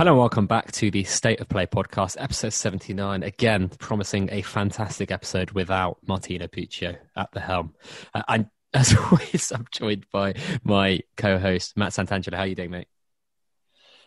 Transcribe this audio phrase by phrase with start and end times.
[0.00, 3.22] Hello and welcome back to the State of Play podcast, episode 79.
[3.22, 7.74] Again, promising a fantastic episode without Martino Puccio at the helm.
[8.14, 12.32] Uh, and as always, I'm joined by my co host, Matt Santangelo.
[12.32, 12.88] How are you doing, mate?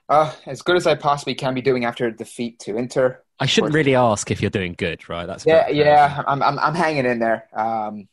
[0.10, 3.22] Uh, as good as I possibly can be doing after defeat to Inter.
[3.40, 5.28] I shouldn't really ask if you're doing good, right?
[5.28, 6.24] That's yeah, yeah.
[6.26, 7.48] I'm, I'm, I'm hanging in there.
[7.56, 8.08] Um,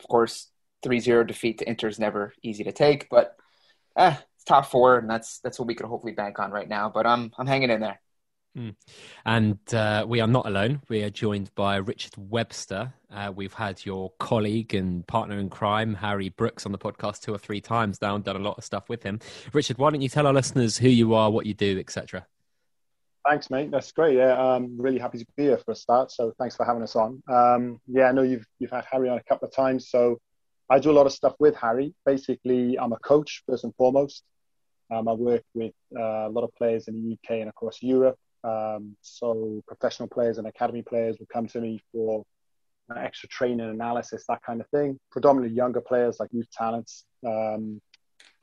[0.00, 0.48] of course,
[0.86, 3.36] 3-0 defeat to Inter is never easy to take, but
[3.94, 6.90] eh, top four, and that's that's what we could hopefully bank on right now.
[6.92, 8.00] But I'm I'm hanging in there.
[8.56, 8.74] Mm.
[9.26, 10.80] And uh, we are not alone.
[10.88, 12.94] We are joined by Richard Webster.
[13.12, 17.34] Uh, we've had your colleague and partner in crime, Harry Brooks, on the podcast two
[17.34, 19.20] or three times now and done a lot of stuff with him.
[19.52, 22.26] Richard, why don't you tell our listeners who you are, what you do, etc.?
[23.28, 23.70] Thanks, mate.
[23.70, 24.16] That's great.
[24.16, 26.10] Yeah, I'm really happy to be here for a start.
[26.10, 27.22] So thanks for having us on.
[27.28, 29.90] Um, yeah, I know you've you've had Harry on a couple of times.
[29.90, 30.18] So
[30.70, 31.94] I do a lot of stuff with Harry.
[32.06, 34.22] Basically, I'm a coach first and foremost.
[34.90, 38.18] Um, I work with uh, a lot of players in the UK and across Europe.
[38.44, 42.24] Um, so professional players and academy players will come to me for
[42.90, 44.98] uh, extra training analysis, that kind of thing.
[45.10, 47.80] Predominantly younger players like youth talents, um,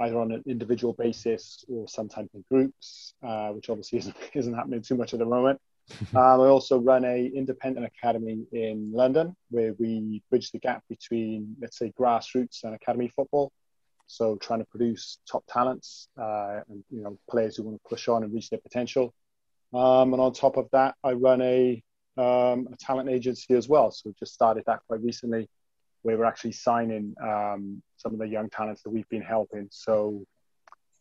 [0.01, 4.81] either on an individual basis or sometimes in groups, uh, which obviously isn't, isn't happening
[4.81, 5.59] too much at the moment.
[6.15, 11.55] um, I also run a independent academy in London where we bridge the gap between,
[11.61, 13.51] let's say, grassroots and academy football.
[14.07, 18.07] So trying to produce top talents uh, and you know players who want to push
[18.07, 19.13] on and reach their potential.
[19.73, 21.81] Um, and on top of that, I run a,
[22.17, 23.89] um, a talent agency as well.
[23.89, 25.49] So just started that quite recently,
[26.03, 29.67] where we're actually signing um, some of the young talents that we've been helping.
[29.71, 30.23] So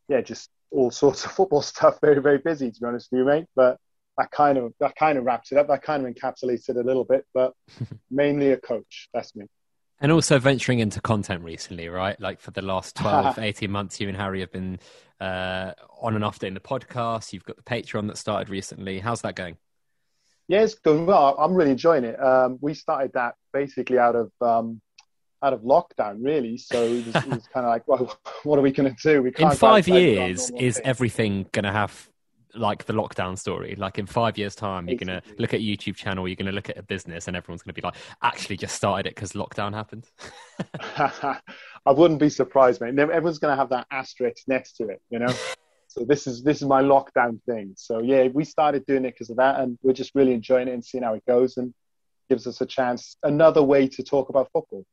[0.09, 1.99] yeah, just all sorts of football stuff.
[2.01, 3.47] Very very busy to be honest with you, mate.
[3.55, 3.79] But
[4.19, 5.69] that kind of that kind of wraps it up.
[5.69, 7.27] That kind of encapsulates it a little bit.
[7.35, 7.53] But
[8.11, 9.09] mainly a coach.
[9.13, 9.47] That's me.
[10.01, 12.21] And also venturing into content recently, right?
[12.21, 14.81] Like for the last 12, 18 months, you and Harry have been
[15.21, 17.33] uh, on and off doing the podcast.
[17.33, 18.99] You've got the Patreon that started recently.
[18.99, 19.57] How's that going?
[20.49, 21.37] Yeah, it's going well.
[21.39, 22.21] I'm really enjoying it.
[22.21, 24.81] Um, we started that basically out of um,
[25.43, 26.57] out of lockdown, really.
[26.57, 29.23] So it was, was kind of like, well, what are we going to do?
[29.23, 32.11] We in five years, is everything going to have
[32.55, 33.75] like the lockdown story.
[33.77, 36.47] Like in five years' time, you're going to look at a YouTube channel, you're going
[36.47, 39.15] to look at a business, and everyone's going to be like, actually just started it
[39.15, 40.09] because lockdown happened.
[41.87, 42.99] I wouldn't be surprised, mate.
[42.99, 45.33] Everyone's going to have that asterisk next to it, you know?
[45.93, 47.75] so this is this is my lockdown thing.
[47.77, 50.73] So yeah, we started doing it because of that, and we're just really enjoying it
[50.73, 51.75] and seeing how it goes, and
[52.29, 54.87] gives us a chance, another way to talk about football,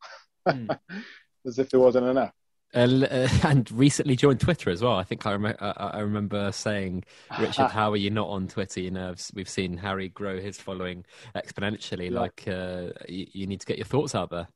[0.47, 0.77] mm.
[1.45, 2.33] as if there wasn't enough.
[2.73, 4.93] Uh, and recently joined Twitter as well.
[4.93, 7.03] I think I, rem- I remember saying,
[7.39, 8.79] Richard, how are you not on Twitter?
[8.79, 12.11] You know, we've seen Harry grow his following exponentially.
[12.11, 12.19] Yeah.
[12.19, 14.47] Like, uh, you, you, need to get your thoughts out there.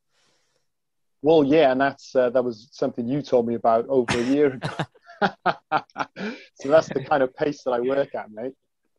[1.24, 4.48] Well, yeah, and that's uh, that was something you told me about over a year
[4.54, 4.70] ago.
[5.22, 8.54] so that's the kind of pace that I work at, mate.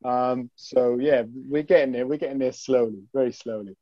[0.05, 2.07] Um, so yeah, we're getting there.
[2.07, 3.77] We're getting there slowly, very slowly.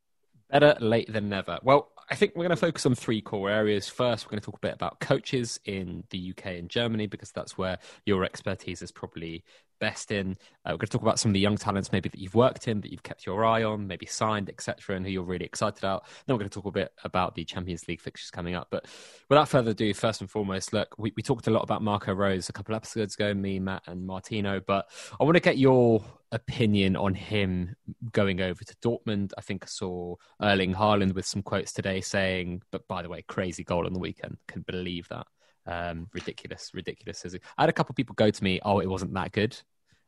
[0.51, 1.57] Better late than never.
[1.63, 3.89] Well, I think we're going to focus on three core areas.
[3.89, 7.31] First, we're going to talk a bit about coaches in the UK and Germany because
[7.31, 9.43] that's where your expertise is probably
[9.83, 10.37] best in.
[10.63, 12.69] Uh, we're going to talk about some of the young talents maybe that you've worked
[12.69, 15.79] in, that you've kept your eye on, maybe signed, etc., and who you're really excited
[15.79, 16.05] about.
[16.25, 18.69] Then we're going to talk a bit about the Champions League fixtures coming up.
[18.71, 18.85] But
[19.29, 22.47] without further ado, first and foremost, look, we, we talked a lot about Marco Rose
[22.47, 24.61] a couple episodes ago, me, Matt, and Martino.
[24.65, 24.89] But
[25.19, 26.01] I want to get your
[26.31, 27.75] opinion on him
[28.13, 29.33] going over to Dortmund.
[29.37, 33.21] I think I saw Erling Haaland with some quotes today saying, but by the way,
[33.27, 34.37] crazy goal on the weekend.
[34.47, 35.27] Can believe that.
[35.65, 37.25] Um, ridiculous, ridiculous.
[37.57, 39.57] I had a couple people go to me, "Oh, it wasn't that good,"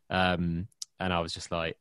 [0.09, 0.67] um,
[0.99, 1.77] and I was just like,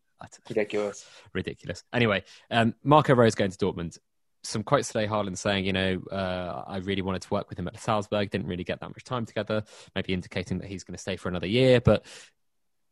[0.49, 1.83] ridiculous, ridiculous.
[1.93, 3.99] Anyway, um, Marco Rose going to Dortmund.
[4.43, 7.67] Some quotes today, Haaland saying, you know, uh, I really wanted to work with him
[7.67, 9.65] at Salzburg, didn't really get that much time together,
[9.95, 11.81] maybe indicating that he's going to stay for another year.
[11.81, 12.05] But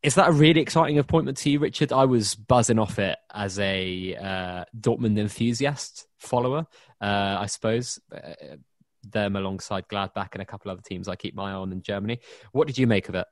[0.01, 1.93] is that a really exciting appointment to you, Richard?
[1.93, 6.65] I was buzzing off it as a uh, Dortmund enthusiast follower,
[6.99, 7.99] uh, I suppose.
[8.13, 8.57] Uh,
[9.09, 12.19] them alongside Gladbach and a couple other teams I keep my eye on in Germany.
[12.51, 13.27] What did you make of it?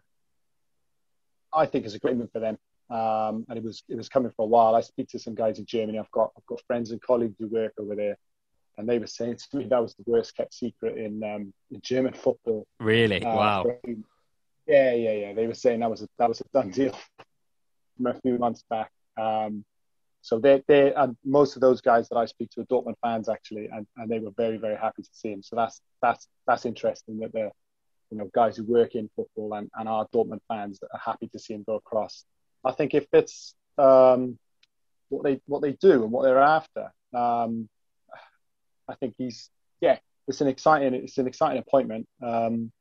[1.53, 2.57] I think it's a great move for them.
[2.89, 4.75] Um, and it was it was coming for a while.
[4.75, 5.97] I speak to some guys in Germany.
[5.97, 8.17] I've got I've got friends and colleagues who work over there,
[8.77, 11.79] and they were saying to me that was the worst kept secret in um, in
[11.81, 12.67] German football.
[12.79, 13.23] Really?
[13.23, 13.65] Uh, wow.
[14.67, 15.33] Yeah, yeah, yeah.
[15.33, 16.97] They were saying that was a that was a done deal
[17.95, 18.91] from a few months back.
[19.17, 19.63] Um,
[20.21, 23.29] so they they and most of those guys that I speak to are Dortmund fans
[23.29, 25.41] actually, and, and they were very very happy to see him.
[25.41, 27.51] So that's that's that's interesting that they're
[28.11, 31.27] you know guys who work in football and, and are Dortmund fans that are happy
[31.29, 32.25] to see him go across.
[32.63, 34.37] I think if it's um,
[35.09, 37.69] what they what they do and what they're after, um,
[38.87, 39.49] I think he's
[39.79, 39.97] yeah,
[40.27, 42.07] it's an exciting it's an exciting appointment.
[42.21, 42.71] Um,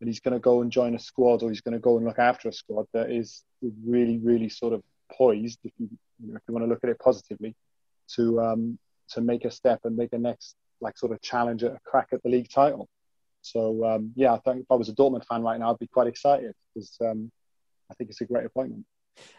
[0.00, 2.06] and he's going to go and join a squad or he's going to go and
[2.06, 3.44] look after a squad that is
[3.84, 4.82] really, really sort of
[5.12, 5.88] poised, if you,
[6.18, 7.54] you know, if you want to look at it positively,
[8.14, 8.78] to um,
[9.10, 12.08] to make a step and make a next like sort of challenge at a crack
[12.12, 12.88] at the league title.
[13.42, 15.86] So um, yeah, I think if I was a Dortmund fan right now, I'd be
[15.86, 17.30] quite excited because um,
[17.90, 18.84] I think it's a great appointment.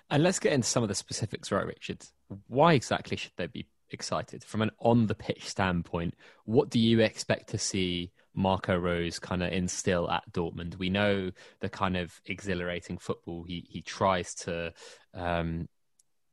[0.09, 2.05] And let's get into some of the specifics, right, Richard?
[2.47, 6.15] Why exactly should they be excited from an on the pitch standpoint?
[6.45, 10.77] What do you expect to see Marco Rose kind of instill at Dortmund?
[10.77, 11.31] We know
[11.61, 14.73] the kind of exhilarating football he he tries to
[15.13, 15.67] um,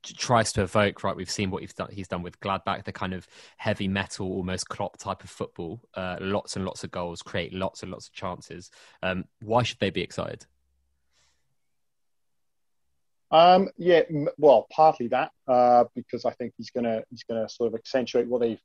[0.03, 1.03] tries to evoke.
[1.05, 1.89] Right, we've seen what he's done.
[1.93, 5.81] He's done with Gladbach, the kind of heavy metal, almost Klopp type of football.
[5.95, 8.71] Uh, lots and lots of goals, create lots and lots of chances.
[9.03, 10.47] Um, why should they be excited?
[13.31, 14.03] Um, yeah,
[14.39, 18.41] well, partly that uh, because I think he's gonna he's gonna sort of accentuate what
[18.41, 18.61] they've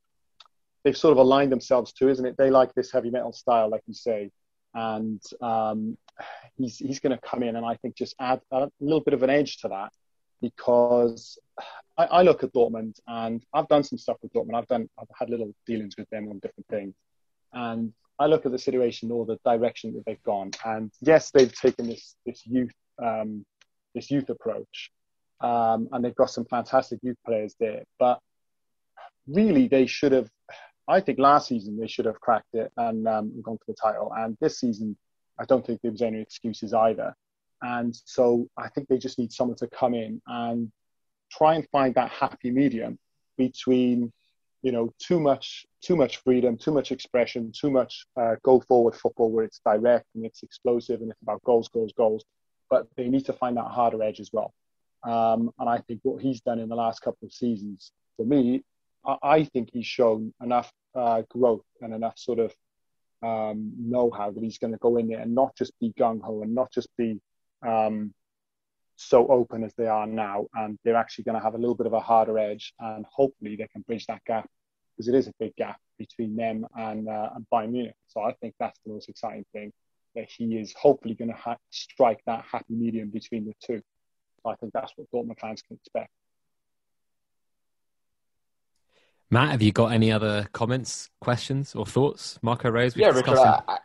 [0.83, 2.37] they've sort of aligned themselves to, isn't it?
[2.37, 4.31] They like this heavy metal style, like you say,
[4.73, 5.97] and um,
[6.57, 9.23] he's he's going to come in and I think just add a little bit of
[9.23, 9.91] an edge to that
[10.43, 11.39] because
[11.97, 14.55] I, I, look at Dortmund and I've done some stuff with Dortmund.
[14.55, 16.93] I've done I've had little dealings with them on different things,
[17.53, 20.51] and I look at the situation or the direction that they've gone.
[20.65, 23.45] And yes, they've taken this this youth um,
[23.95, 24.91] this youth approach,
[25.39, 27.83] um, and they've got some fantastic youth players there.
[27.97, 28.19] But
[29.25, 30.29] really, they should have.
[30.89, 34.11] I think last season they should have cracked it and um, gone for the title.
[34.13, 34.97] And this season,
[35.39, 37.15] I don't think there was any excuses either.
[37.63, 40.69] And so I think they just need someone to come in and
[41.31, 42.99] try and find that happy medium
[43.37, 44.11] between,
[44.61, 48.95] you know, too much, too much freedom, too much expression, too much uh, go forward
[48.95, 52.25] football where it's direct and it's explosive and it's about goals, goals, goals.
[52.69, 54.53] But they need to find that harder edge as well.
[55.03, 58.63] Um, and I think what he's done in the last couple of seasons, for me,
[59.05, 62.53] I, I think he's shown enough uh, growth and enough sort of
[63.21, 66.41] um, know-how that he's going to go in there and not just be gung ho
[66.41, 67.21] and not just be
[67.65, 68.13] um,
[68.95, 71.87] so open as they are now, and they're actually going to have a little bit
[71.87, 74.49] of a harder edge, and hopefully they can bridge that gap
[74.95, 77.95] because it is a big gap between them and, uh, and Bayern Munich.
[78.07, 79.71] So I think that's the most exciting thing
[80.15, 83.81] that he is hopefully going to ha- strike that happy medium between the two.
[84.43, 86.11] So I think that's what Dortmund fans can expect.
[89.31, 92.37] Matt, have you got any other comments, questions, or thoughts?
[92.43, 92.95] Marco Rose?
[92.95, 93.39] Yeah, Richard.
[93.39, 93.79] I,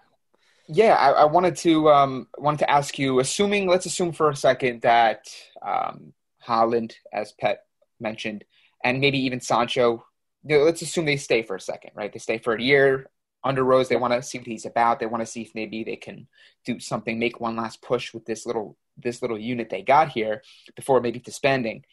[0.69, 3.21] yeah, I, I, wanted to um, wanted to ask you.
[3.21, 5.27] Assuming, let's assume for a second that
[5.67, 6.13] um,
[6.47, 7.65] Haaland, as Pet
[7.99, 8.45] mentioned,
[8.85, 10.05] and maybe even Sancho.
[10.45, 12.13] You know, let's assume they stay for a second, right?
[12.13, 13.11] They stay for a year
[13.43, 13.89] under Rose.
[13.89, 15.01] They want to see what he's about.
[15.01, 16.29] They want to see if maybe they can
[16.65, 20.43] do something, make one last push with this little this little unit they got here
[20.77, 21.85] before maybe disbanding.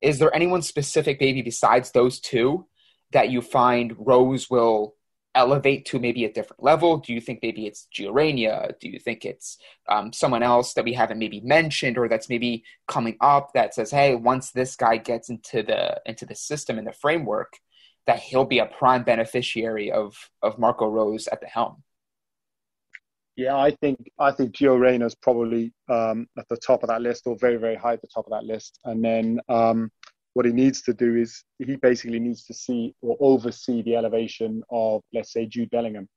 [0.00, 2.66] Is there anyone specific, maybe besides those two,
[3.12, 4.96] that you find Rose will
[5.34, 6.98] elevate to maybe a different level?
[6.98, 9.58] Do you think maybe it's Gio Do you think it's
[9.88, 13.90] um, someone else that we haven't maybe mentioned or that's maybe coming up that says,
[13.90, 17.54] hey, once this guy gets into the into the system and the framework,
[18.06, 21.82] that he'll be a prime beneficiary of of Marco Rose at the helm?
[23.36, 27.02] Yeah, I think I think Gio Reyna is probably um, at the top of that
[27.02, 29.90] list, or very very high at the top of that list, and then um,
[30.34, 34.62] what he needs to do is he basically needs to see or oversee the elevation
[34.70, 36.08] of, let's say, Jude Bellingham.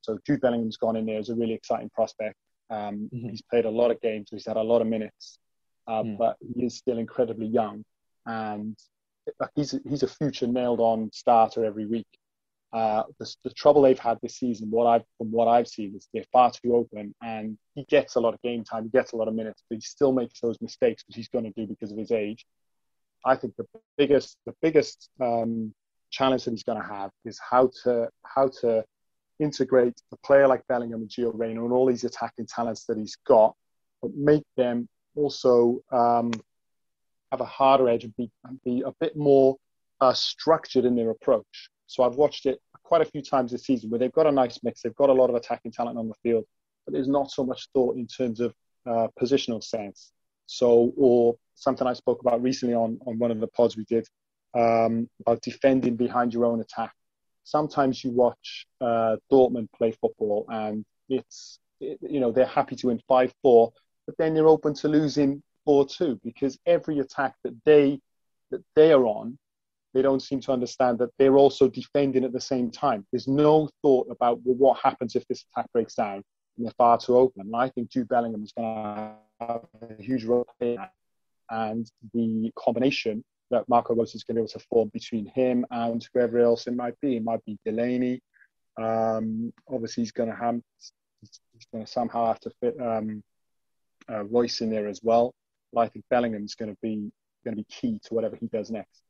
[0.00, 2.36] So Jude Bellingham's gone in there as a really exciting prospect.
[2.70, 3.28] Um, mm-hmm.
[3.28, 5.38] He's played a lot of games, he's had a lot of minutes,
[5.86, 6.18] uh, mm.
[6.18, 7.84] but he is still incredibly young,
[8.24, 8.76] and
[9.54, 12.08] he's he's a future nailed on starter every week.
[12.72, 16.08] Uh, the, the, trouble they've had this season, what I've from what I've seen, is
[16.12, 19.16] they're far too open, and he gets a lot of game time, he gets a
[19.16, 21.92] lot of minutes, but he still makes those mistakes, which he's going to do because
[21.92, 22.44] of his age.
[23.26, 23.66] I think the
[23.98, 25.74] biggest the biggest um,
[26.10, 28.84] challenge that he's going to have is how to how to
[29.38, 33.16] integrate a player like Bellingham and Gio Reyna and all these attacking talents that he's
[33.26, 33.54] got,
[34.00, 36.32] but make them also um,
[37.30, 39.56] have a harder edge and be, and be a bit more
[40.00, 41.68] uh, structured in their approach.
[41.86, 44.60] So I've watched it quite a few times this season where they've got a nice
[44.62, 46.44] mix, they've got a lot of attacking talent on the field,
[46.84, 48.54] but there's not so much thought in terms of
[48.86, 50.12] uh, positional sense.
[50.46, 54.06] So, or something I spoke about recently on, on one of the pods we did
[54.54, 56.92] um, about defending behind your own attack.
[57.44, 62.88] Sometimes you watch uh, Dortmund play football and it's, it, you know, they're happy to
[62.88, 63.72] win 5 4,
[64.06, 68.00] but then they're open to losing 4 2 because every attack that they,
[68.50, 69.38] that they are on,
[69.94, 73.06] they don't seem to understand that they're also defending at the same time.
[73.12, 76.22] There's no thought about well, what happens if this attack breaks down
[76.56, 77.42] and they're far too open.
[77.42, 79.62] And I think Jude Bellingham is going to have
[79.98, 80.92] a huge role in that
[81.50, 85.64] and the combination that Marco Rose is going to be able to form between him
[85.70, 87.16] and whoever else it might be.
[87.16, 88.20] It might be Delaney.
[88.76, 90.60] Um, obviously, he's going to have
[91.20, 93.22] he's going to somehow have to fit um,
[94.10, 95.34] uh, Reus in there as well.
[95.72, 97.10] But I think Bellingham's going to be
[97.44, 99.02] going to be key to whatever he does next.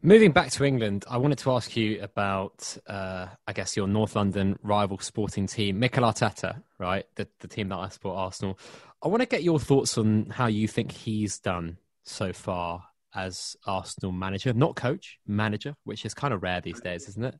[0.00, 4.14] Moving back to England, I wanted to ask you about, uh, I guess, your North
[4.14, 7.04] London rival sporting team, Mikel Arteta, right?
[7.16, 8.60] The, the team that I support, Arsenal.
[9.02, 13.56] I want to get your thoughts on how you think he's done so far as
[13.66, 17.36] Arsenal manager, not coach, manager, which is kind of rare these days, isn't it?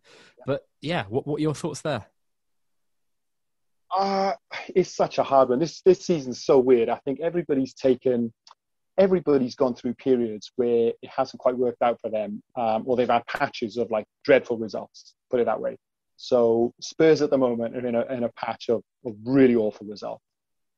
[0.46, 2.06] But yeah, what, what are your thoughts there?
[3.90, 4.34] Uh,
[4.74, 5.58] it's such a hard one.
[5.58, 6.90] This this season's so weird.
[6.90, 8.32] I think everybody's taken
[8.98, 13.08] everybody's gone through periods where it hasn't quite worked out for them, um, or they've
[13.08, 15.76] had patches of like dreadful results, put it that way.
[16.16, 19.86] So Spurs at the moment are in a, in a patch of, of really awful
[19.86, 20.24] results.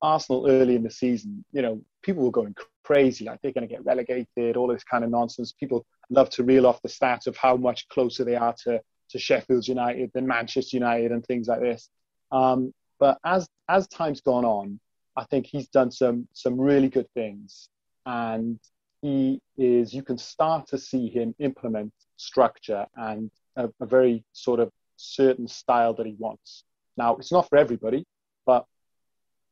[0.02, 2.54] Arsenal early in the season, you know, people were going
[2.84, 5.52] crazy, like they're going to get relegated, all this kind of nonsense.
[5.52, 8.80] People love to reel off the stats of how much closer they are to,
[9.10, 11.88] to Sheffield United than Manchester United and things like this.
[12.32, 14.78] Um, but as as time's gone on,
[15.16, 17.68] I think he's done some some really good things
[18.06, 18.58] and
[19.02, 24.60] he is you can start to see him implement structure and a, a, very sort
[24.60, 26.64] of certain style that he wants
[26.96, 28.04] now it's not for everybody
[28.46, 28.66] but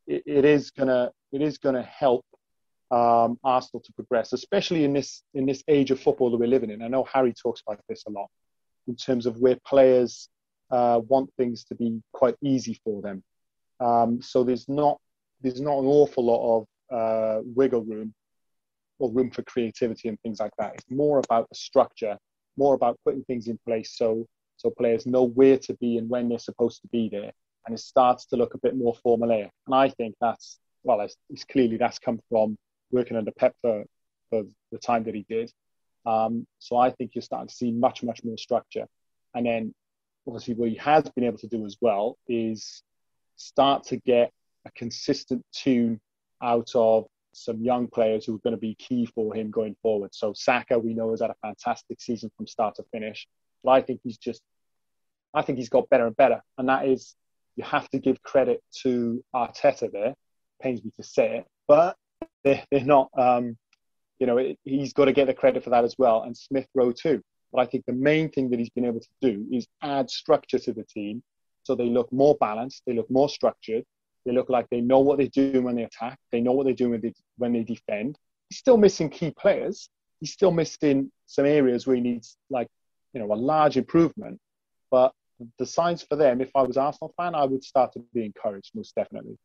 [0.08, 2.24] it, is gonna it is gonna help
[2.90, 6.70] um, Arsenal to progress especially in this in this age of football that we're living
[6.70, 6.82] in.
[6.82, 8.28] I know Harry talks about this a lot
[8.86, 10.28] in terms of where players
[10.70, 13.22] uh, want things to be quite easy for them.
[13.80, 14.98] Um, so there's not
[15.40, 18.14] there's not an awful lot of uh, wiggle room
[18.98, 20.74] or room for creativity and things like that.
[20.74, 22.16] It's more about the structure,
[22.56, 26.28] more about putting things in place so so players know where to be and when
[26.28, 27.32] they're supposed to be there,
[27.68, 29.50] and it starts to look a bit more formulaic.
[29.66, 32.56] And I think that's well, it's, it's clearly that's come from
[32.90, 33.84] working under Pep for,
[34.30, 35.52] for the time that he did.
[36.06, 38.87] Um, so I think you're starting to see much much more structure,
[39.34, 39.75] and then
[40.26, 42.82] obviously what he has been able to do as well is
[43.37, 44.32] start to get
[44.64, 46.00] a consistent tune
[46.42, 50.14] out of some young players who are going to be key for him going forward.
[50.14, 53.26] So Saka, we know, has had a fantastic season from start to finish.
[53.62, 54.42] But I think he's just,
[55.34, 56.42] I think he's got better and better.
[56.56, 57.14] And that is,
[57.58, 60.14] you have to give credit to Arteta there.
[60.62, 61.96] Pains me to say it, but
[62.44, 63.56] they're, they're not, um,
[64.18, 66.22] you know, it, he's got to get the credit for that as well.
[66.22, 67.20] And Smith Rowe too.
[67.52, 70.58] But I think the main thing that he's been able to do is add structure
[70.58, 71.22] to the team
[71.64, 73.84] so they look more balanced, they look more structured,
[74.24, 76.18] they look like they know what they're doing when they attack.
[76.32, 78.18] They know what they're doing when they, when they defend.
[78.48, 79.90] He's still missing key players.
[80.20, 82.68] He's still missing some areas where he needs like,
[83.12, 84.38] you know, a large improvement.
[84.90, 85.12] But
[85.59, 88.73] the signs for them, if I was Arsenal fan, I would start to be encouraged
[88.75, 89.38] most definitely.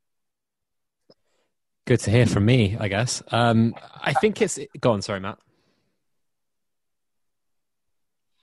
[1.85, 3.21] Good to hear from me, I guess.
[3.31, 5.01] Um, I think it's go on.
[5.01, 5.37] Sorry, Matt.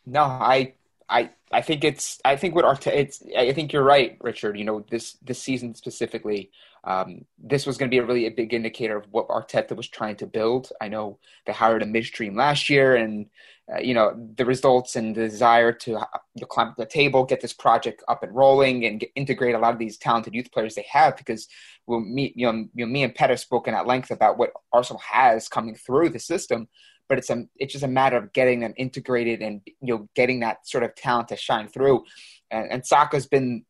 [0.04, 0.74] No, I
[1.08, 4.58] I I think it's I think what Arteta it's I think you're right, Richard.
[4.58, 6.50] You know this this season specifically,
[6.84, 9.88] um, this was going to be a really a big indicator of what Arteta was
[9.88, 10.72] trying to build.
[10.80, 13.26] I know they hired a midstream last year, and
[13.72, 17.40] uh, you know the results and the desire to uh, you climb the table, get
[17.40, 20.74] this project up and rolling, and get, integrate a lot of these talented youth players
[20.74, 21.16] they have.
[21.16, 21.48] Because
[21.86, 24.52] we'll meet you know, you know me and Pet have spoken at length about what
[24.72, 26.68] Arsenal has coming through the system
[27.10, 30.40] but it's a it's just a matter of getting them integrated and you know getting
[30.40, 32.04] that sort of talent to shine through.
[32.52, 33.64] And, and Saka's been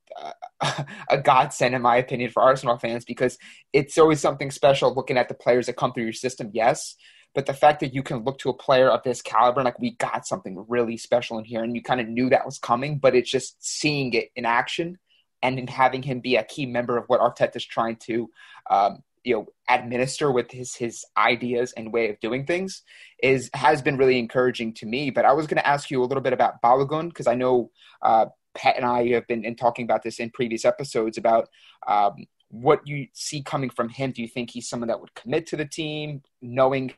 [1.09, 3.39] a godsend in my opinion for Arsenal fans because
[3.73, 6.51] it's always something special looking at the players that come through your system.
[6.53, 6.97] Yes,
[7.35, 9.93] but the fact that you can look to a player of this caliber, like we
[9.93, 13.15] got something really special in here, and you kind of knew that was coming, but
[13.15, 14.99] it's just seeing it in action
[15.43, 18.29] and in having him be a key member of what Arteta's trying to
[18.69, 22.83] um, you know administer with his his ideas and way of doing things
[23.23, 25.11] is has been really encouraging to me.
[25.11, 27.71] But I was going to ask you a little bit about Balogun because I know
[28.03, 31.49] uh, Pat and I have been in talking about this in previous episodes about
[31.87, 32.15] um,
[32.49, 34.13] what you see coming from him.
[34.13, 36.93] Do you think he's someone that would commit to the team, knowing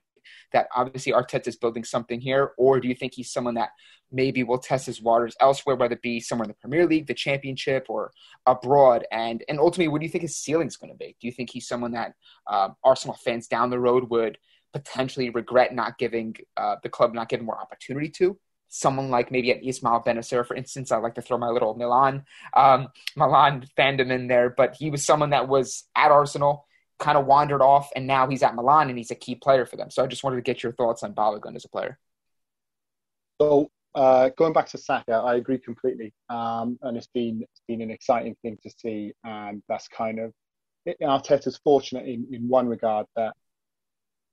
[0.52, 3.71] that obviously Arteta is building something here, or do you think he's someone that
[4.11, 7.14] maybe will test his waters elsewhere, whether it be somewhere in the Premier League, the
[7.14, 8.12] Championship, or
[8.47, 9.04] abroad?
[9.12, 11.16] And and ultimately, what do you think his ceiling is going to be?
[11.21, 12.14] Do you think he's someone that
[12.47, 14.38] um, Arsenal fans down the road would
[14.73, 18.38] potentially regret not giving uh, the club not giving more opportunity to?
[18.75, 20.91] Someone like maybe an Ismaël Bennacer, for instance.
[20.91, 22.25] I like to throw my little Milan
[22.55, 26.67] um, Milan fandom in there, but he was someone that was at Arsenal
[26.99, 29.76] kind of wandered off, and now he's at Milan and he's a key player for
[29.76, 29.91] them.
[29.91, 31.99] So I just wanted to get your thoughts on Balogun as a player.
[33.38, 37.83] So uh, going back to Saka, I agree completely, um, and it's been it's been
[37.83, 40.33] an exciting thing to see, and that's kind of
[41.02, 43.35] Arteta's fortunate in, in one regard that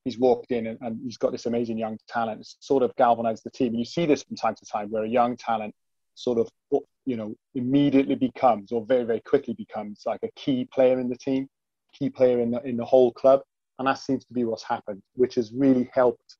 [0.10, 3.44] he's walked in and, and he's got this amazing young talent, it's sort of galvanized
[3.44, 3.70] the team.
[3.70, 5.74] And you see this from time to time where a young talent
[6.16, 6.50] sort of
[7.06, 11.18] you know, immediately becomes or very, very quickly becomes like a key player in the
[11.18, 11.48] team,
[11.92, 13.42] key player in the, in the whole club.
[13.80, 16.38] And that seems to be what's happened, which has really helped.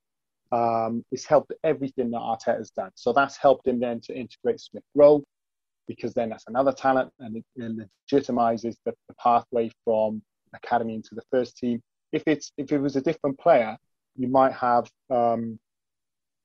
[0.52, 2.90] Um, it's helped everything that Arteta has done.
[2.94, 5.24] So that's helped him then to integrate Smith Rowe,
[5.88, 10.22] because then that's another talent and it, it legitimizes the, the, pathway from
[10.54, 11.80] academy into the first team.
[12.12, 13.76] If it's if it was a different player,
[14.16, 15.58] you might have um,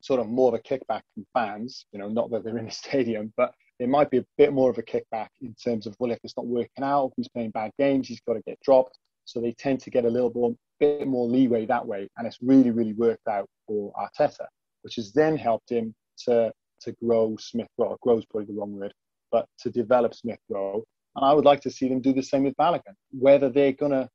[0.02, 1.86] sort of more of a kickback from fans.
[1.92, 4.70] You know, not that they're in the stadium, but it might be a bit more
[4.70, 7.52] of a kickback in terms of well, if it's not working out, if he's playing
[7.52, 8.98] bad games, he's got to get dropped.
[9.26, 12.38] So they tend to get a little more, bit more leeway that way, and it's
[12.42, 14.46] really, really worked out for Arteta,
[14.84, 15.94] which has then helped him
[16.26, 17.68] to to grow Smith.
[17.78, 18.94] Well, grow is probably the wrong word,
[19.32, 20.84] but to develop Smith Rowe.
[21.16, 22.94] And I would like to see them do the same with Balogun.
[23.12, 24.10] Whether they're gonna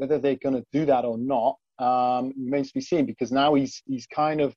[0.00, 3.82] whether they're gonna do that or not um, remains to be seen because now he's
[3.86, 4.54] he's kind of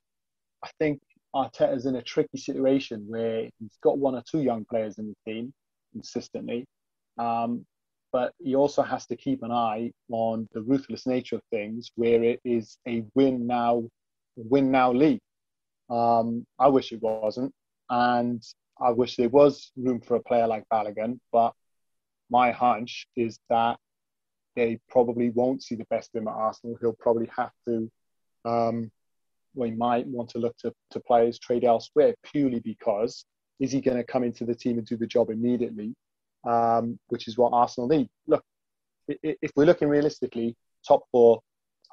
[0.62, 1.00] I think
[1.34, 5.30] Arteta's in a tricky situation where he's got one or two young players in the
[5.30, 5.52] team
[5.92, 6.64] consistently,
[7.18, 7.66] um,
[8.12, 12.22] but he also has to keep an eye on the ruthless nature of things, where
[12.22, 13.82] it is a win now,
[14.36, 15.20] win now league.
[15.90, 17.52] Um, I wish it wasn't,
[17.90, 18.42] and
[18.80, 21.52] I wish there was room for a player like Balogun, but
[22.30, 23.78] my hunch is that
[24.56, 26.76] they probably won't see the best of him at Arsenal.
[26.80, 27.90] He'll probably have to
[28.44, 28.90] um,
[29.54, 33.24] we might want to look to, to players trade elsewhere purely because
[33.60, 35.94] is he going to come into the team and do the job immediately,
[36.44, 38.08] um, which is what Arsenal need.
[38.26, 38.42] Look,
[39.06, 40.56] if we're looking realistically,
[40.86, 41.40] top four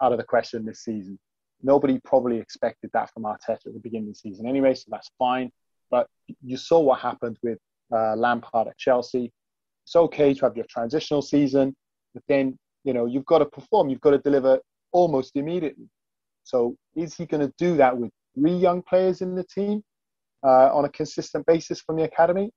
[0.01, 1.19] out of the question this season.
[1.61, 5.11] Nobody probably expected that from Arteta at the beginning of the season anyway, so that's
[5.19, 5.51] fine.
[5.91, 6.07] But
[6.41, 7.59] you saw what happened with
[7.93, 9.31] uh, Lampard at Chelsea.
[9.85, 11.75] It's okay to have your transitional season,
[12.13, 13.89] but then you know you've got to perform.
[13.89, 14.59] You've got to deliver
[14.91, 15.89] almost immediately.
[16.43, 19.83] So is he going to do that with three young players in the team
[20.43, 22.51] uh, on a consistent basis from the academy?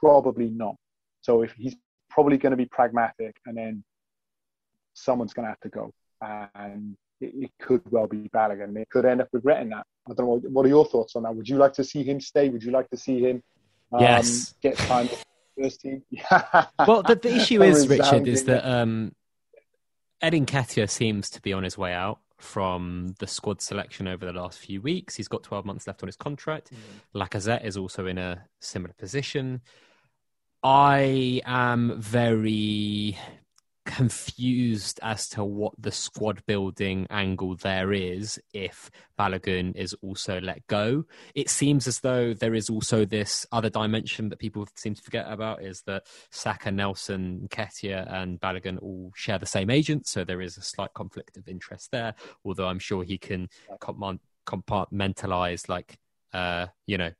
[0.00, 0.76] Probably not.
[1.22, 1.76] So if he's
[2.08, 3.84] probably going to be pragmatic, and then
[4.94, 5.92] someone's going to have to go,
[6.54, 8.74] and it, it could well be Balogun.
[8.74, 9.86] They could end up regretting that.
[10.08, 10.48] I don't know.
[10.50, 11.34] What are your thoughts on that?
[11.34, 12.48] Would you like to see him stay?
[12.48, 13.42] Would you like to see him
[13.92, 14.54] um, yes.
[14.62, 15.08] get time
[15.62, 16.02] first team?
[16.86, 19.14] well, the, the issue is, Richard, is that um,
[20.20, 24.32] Eddie Nketiah seems to be on his way out from the squad selection over the
[24.32, 25.16] last few weeks.
[25.16, 26.70] He's got 12 months left on his contract.
[26.72, 27.20] Mm.
[27.20, 29.60] Lacazette is also in a similar position.
[30.62, 33.18] I am very
[33.90, 40.66] confused as to what the squad building angle there is if Balogun is also let
[40.66, 41.04] go.
[41.34, 45.26] It seems as though there is also this other dimension that people seem to forget
[45.28, 50.40] about is that Saka, Nelson, Nketiah, and Balogun all share the same agent, so there
[50.40, 52.14] is a slight conflict of interest there.
[52.44, 53.48] Although I'm sure he can
[54.46, 55.98] compartmentalize, like,
[56.32, 57.10] uh, you know,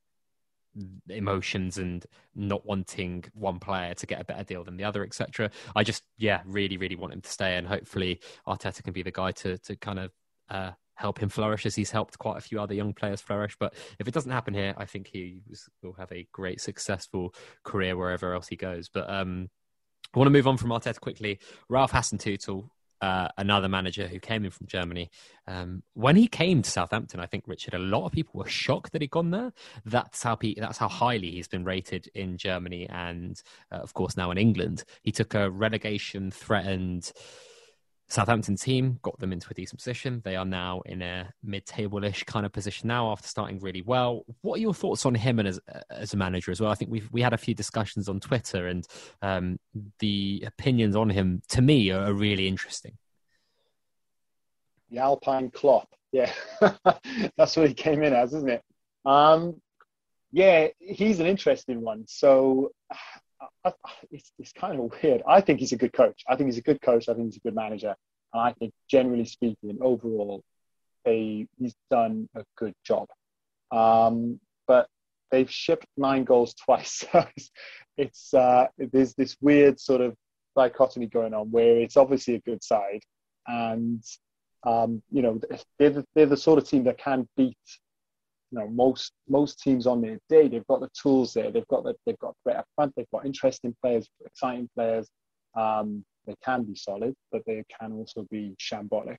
[1.09, 2.05] emotions and
[2.35, 5.51] not wanting one player to get a better deal than the other, etc.
[5.75, 9.11] I just, yeah, really, really want him to stay, and hopefully Arteta can be the
[9.11, 10.13] guy to to kind of
[10.49, 13.57] uh, help him flourish as he's helped quite a few other young players flourish.
[13.59, 15.41] But if it doesn't happen here, I think he
[15.83, 18.89] will have a great, successful career wherever else he goes.
[18.89, 19.49] But um,
[20.15, 21.39] I want to move on from Arteta quickly.
[21.69, 22.69] Ralph Hasenhüttl
[23.01, 25.11] uh, another manager who came in from Germany.
[25.47, 28.93] Um, when he came to Southampton, I think Richard, a lot of people were shocked
[28.93, 29.53] that he'd gone there.
[29.85, 33.41] That's how that's how highly he's been rated in Germany and,
[33.73, 34.85] uh, of course, now in England.
[35.03, 37.13] He took a relegation threatened
[38.11, 40.21] Southampton team got them into a decent position.
[40.25, 44.25] They are now in a mid-table-ish kind of position now after starting really well.
[44.43, 46.73] What are your thoughts on him and as as a manager as well?
[46.73, 48.85] I think we've we had a few discussions on Twitter, and
[49.23, 49.61] um,
[50.01, 52.99] the opinions on him to me are, are really interesting.
[54.91, 56.33] The Alpine Klopp, yeah,
[57.37, 58.63] that's what he came in as, isn't it?
[59.05, 59.61] Um,
[60.33, 62.07] yeah, he's an interesting one.
[62.09, 62.73] So
[64.11, 65.23] It's, it's kind of weird.
[65.27, 66.23] I think he's a good coach.
[66.29, 67.09] I think he's a good coach.
[67.09, 67.95] I think he's a good manager.
[68.33, 70.43] And I think, generally speaking, overall,
[71.05, 73.09] they, he's done a good job.
[73.71, 74.89] Um, but
[75.31, 77.07] they've shipped nine goals twice.
[77.13, 77.51] So it's,
[77.97, 80.15] it's uh, there's this weird sort of
[80.57, 83.03] dichotomy going on where it's obviously a good side,
[83.47, 84.03] and
[84.65, 85.41] um, you know
[85.79, 87.57] they're the, they're the sort of team that can beat
[88.51, 91.51] you know most most teams on their day they've got the tools there.
[91.51, 92.93] They've got the, they've got better front.
[92.97, 95.09] They've got interesting players exciting players.
[95.55, 99.19] Um, they can be solid but they can also be shambolic.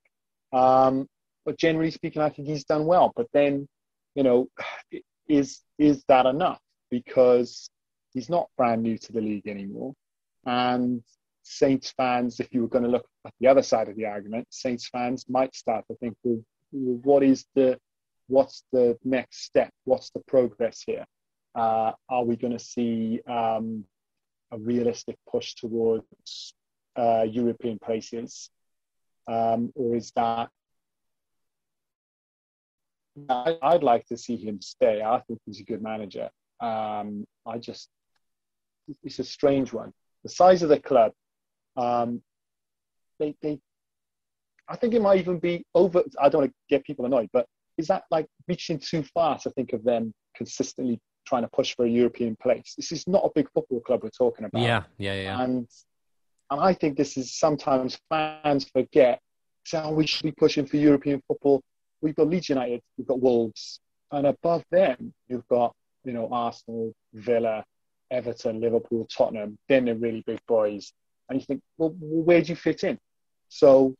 [0.53, 1.07] Um,
[1.45, 3.11] but generally speaking i think he's done well.
[3.15, 3.67] But then
[4.15, 4.47] you know
[5.27, 6.59] is is that enough?
[6.89, 7.69] Because
[8.13, 9.93] he's not brand new to the league anymore.
[10.45, 11.03] And
[11.43, 14.45] saints fans if you were going to look at the other side of the argument
[14.51, 16.39] saints fans might start to think well
[16.71, 17.77] what is the
[18.31, 19.71] what's the next step?
[19.83, 21.05] What's the progress here?
[21.53, 23.83] Uh, are we going to see um,
[24.51, 26.53] a realistic push towards
[26.95, 28.49] uh, European places,
[29.27, 30.49] um, or is that?
[33.29, 35.01] I, would like to see him stay.
[35.01, 36.29] I think he's a good manager.
[36.61, 37.89] Um, I just,
[39.03, 39.91] it's a strange one.
[40.23, 41.11] The size of the club,
[41.75, 42.21] um,
[43.19, 43.59] they, they,
[44.69, 46.03] I think it might even be over.
[46.19, 47.45] I don't want to get people annoyed, but
[47.77, 51.85] is that like reaching too far to think of them consistently trying to push for
[51.85, 52.73] a European place?
[52.75, 54.61] This is not a big football club we're talking about.
[54.61, 55.41] Yeah, yeah, yeah.
[55.41, 55.67] And
[56.49, 59.19] and I think this is sometimes fans forget.
[59.63, 61.61] So we should be pushing for European football.
[62.01, 63.79] We've got Leeds United, we've got Wolves,
[64.11, 67.63] and above them you've got you know Arsenal, Villa,
[68.09, 69.57] Everton, Liverpool, Tottenham.
[69.69, 70.91] Then they're really big boys,
[71.29, 72.97] and you think, well, where do you fit in?
[73.49, 73.95] So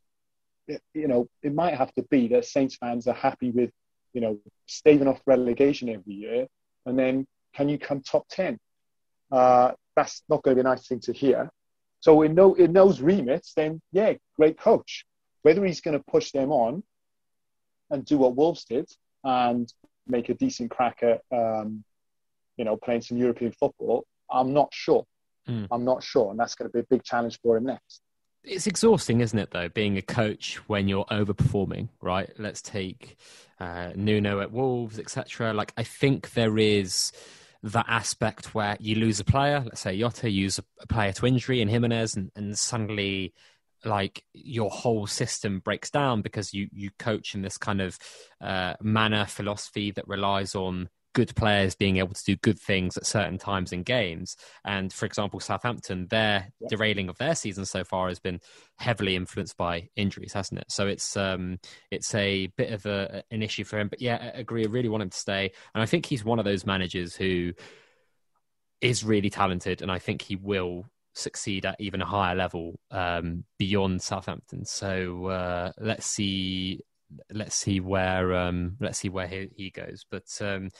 [0.66, 3.70] you know, it might have to be that Saints fans are happy with,
[4.12, 6.46] you know, staving off relegation every year,
[6.86, 8.58] and then can you come top ten?
[9.30, 11.50] Uh, that's not going to be a nice thing to hear.
[12.00, 15.04] So in, no, in those remits, then yeah, great coach.
[15.42, 16.82] Whether he's going to push them on
[17.90, 18.88] and do what Wolves did
[19.24, 19.72] and
[20.06, 21.84] make a decent crack at, um,
[22.56, 25.04] you know, playing some European football, I'm not sure.
[25.48, 25.66] Mm.
[25.70, 28.02] I'm not sure, and that's going to be a big challenge for him next
[28.44, 32.30] it's exhausting, isn't it, though, being a coach when you're overperforming, right?
[32.38, 33.16] Let's take
[33.60, 35.52] uh, Nuno at Wolves, etc.
[35.54, 37.12] Like, I think there is
[37.62, 41.26] that aspect where you lose a player, let's say Jota, you use a player to
[41.26, 43.32] injury in Jimenez, and, and suddenly
[43.84, 47.98] like your whole system breaks down because you you coach in this kind of
[48.40, 53.06] uh, manner philosophy that relies on good players being able to do good things at
[53.06, 54.36] certain times in games.
[54.64, 56.68] And for example, Southampton, their yeah.
[56.68, 58.40] derailing of their season so far has been
[58.76, 60.70] heavily influenced by injuries, hasn't it?
[60.70, 61.58] So it's um,
[61.90, 63.88] it's a bit of a, an issue for him.
[63.88, 64.64] But yeah, I agree.
[64.64, 67.52] I really want him to stay, and I think he's one of those managers who
[68.80, 73.44] is really talented, and I think he will succeed at even a higher level um,
[73.58, 74.64] beyond Southampton.
[74.64, 76.80] So uh, let's see
[77.32, 80.04] let's see where um, let's see where he, he goes.
[80.10, 80.70] But um,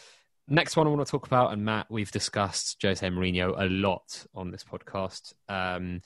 [0.48, 4.26] next one I want to talk about, and Matt, we've discussed Jose Mourinho a lot
[4.34, 6.00] on this podcast um,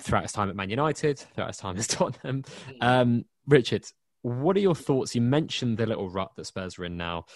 [0.00, 2.44] throughout his time at Man United, throughout his time at Tottenham.
[2.80, 3.84] Um, Richard,
[4.22, 5.14] what are your thoughts?
[5.14, 7.26] You mentioned the little rut that Spurs are in now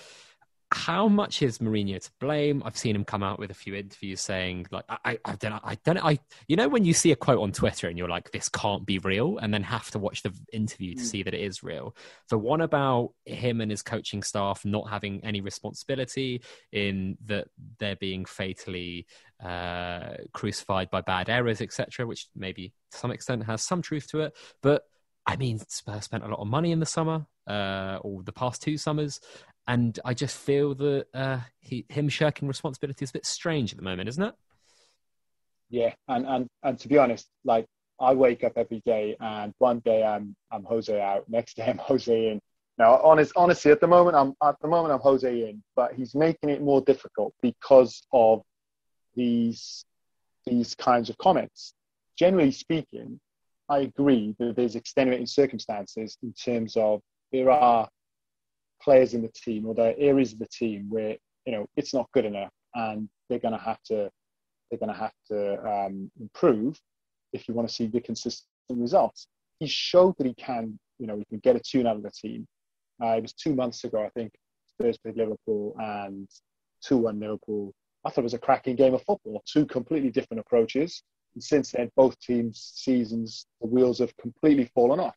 [0.77, 2.63] how much is Mourinho to blame?
[2.65, 5.79] I've seen him come out with a few interviews saying, like, I, I don't I
[5.85, 8.51] don't I, you know, when you see a quote on Twitter and you're like, this
[8.51, 11.05] can't be real, and then have to watch the interview to mm.
[11.05, 11.97] see that it is real.
[12.29, 17.97] The one about him and his coaching staff not having any responsibility in that they're
[17.97, 19.07] being fatally
[19.43, 24.21] uh, crucified by bad errors, etc., which maybe to some extent has some truth to
[24.21, 24.83] it, but.
[25.29, 28.63] I mean, Spurs spent a lot of money in the summer, uh, or the past
[28.63, 29.21] two summers,
[29.69, 33.79] and I just feel that uh, he, him shirking responsibility is a bit strange at
[33.79, 34.35] the moment, isn't it?
[35.69, 37.67] Yeah, and and and to be honest, like
[38.01, 41.79] I wake up every day, and one day I'm I'm Jose out, next day I'm
[41.83, 42.41] Jose in.
[42.79, 46.15] Now, honest, honestly, at the moment I'm at the moment I'm Jose in, but he's
[46.15, 48.43] making it more difficult because of
[49.15, 49.85] these
[50.45, 51.75] these kinds of comments.
[52.17, 53.19] Generally speaking,
[53.69, 57.01] I agree that there's extenuating circumstances in terms of
[57.33, 57.89] there are
[58.83, 61.95] players in the team or there are areas of the team where you know it's
[61.95, 64.11] not good enough and they're going to have to
[64.71, 66.79] they're going to have to um, improve
[67.33, 69.29] if you want to see the consistent results.
[69.59, 72.11] He showed that he can, you know, he can get a tune out of the
[72.11, 72.47] team.
[73.03, 74.33] Uh, it was two months ago, I think,
[74.69, 76.29] Spurs played Liverpool and
[76.83, 77.73] 2 1 Liverpool.
[78.05, 81.03] I thought it was a cracking game of football, two completely different approaches.
[81.35, 85.17] And since then, both teams' seasons, the wheels have completely fallen off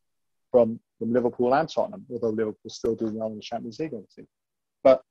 [0.51, 4.27] from from Liverpool and Tottenham, although Liverpool's still doing well in the Champions League, obviously.
[4.83, 5.01] But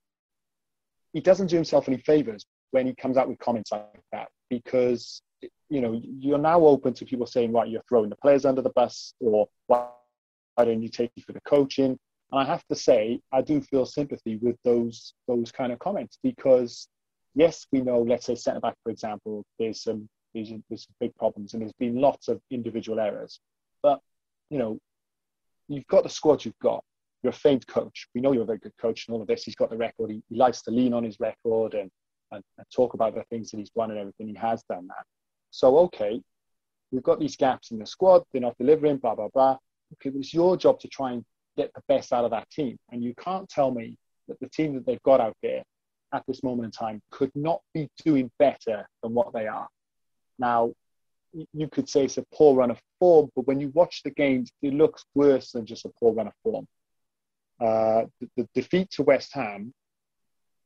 [1.13, 5.23] he doesn't do himself any favours when he comes out with comments like that because
[5.71, 8.71] you know you're now open to people saying, right, you're throwing the players under the
[8.71, 9.87] bus, or why
[10.59, 11.99] don't you take it for the coaching?
[12.31, 16.19] And I have to say, I do feel sympathy with those those kind of comments
[16.23, 16.89] because
[17.35, 21.15] yes, we know, let's say centre back, for example, there's some there's, there's some big
[21.17, 23.41] problems and there's been lots of individual errors.
[23.83, 24.01] But
[24.51, 24.79] you know,
[25.69, 26.83] you've got the squad you've got.
[27.23, 28.09] You're a famed coach.
[28.15, 29.45] We know you're a very good coach and all of this.
[29.45, 30.11] He's got the record.
[30.11, 31.91] He, he likes to lean on his record and,
[32.31, 34.29] and, and talk about the things that he's won and everything.
[34.29, 35.05] He has done that.
[35.51, 36.21] So, okay,
[36.93, 38.23] we've got these gaps in the squad.
[38.33, 39.57] They're not delivering, blah, blah, blah.
[39.95, 41.25] Okay, but it's your job to try and
[41.57, 42.77] get the best out of that team.
[42.93, 43.97] And you can't tell me
[44.29, 45.63] that the team that they've got out there
[46.13, 49.67] at this moment in time could not be doing better than what they are.
[50.39, 50.73] Now,
[51.33, 54.51] you could say it's a poor run of form, but when you watch the games,
[54.63, 56.67] it looks worse than just a poor run of form.
[57.61, 59.75] Uh, the, the, defeat to West Ham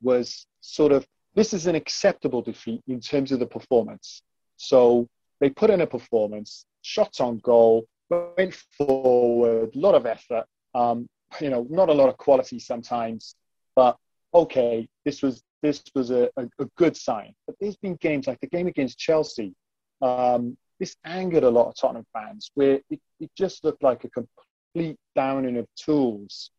[0.03, 4.22] was sort of this is an acceptable defeat in terms of the performance.
[4.57, 5.09] So
[5.40, 10.44] they put in a performance, shots on goal, went forward, a lot of effort.
[10.75, 11.09] Um,
[11.40, 13.35] you know, not a lot of quality sometimes,
[13.75, 13.96] but
[14.35, 17.35] okay, this was this was a, a, a good sign.
[17.46, 19.55] But there's been games like the game against Chelsea.
[20.02, 24.10] Um, this angered a lot of Tottenham fans, where it, it just looked like a
[24.10, 26.50] complete downing of tools.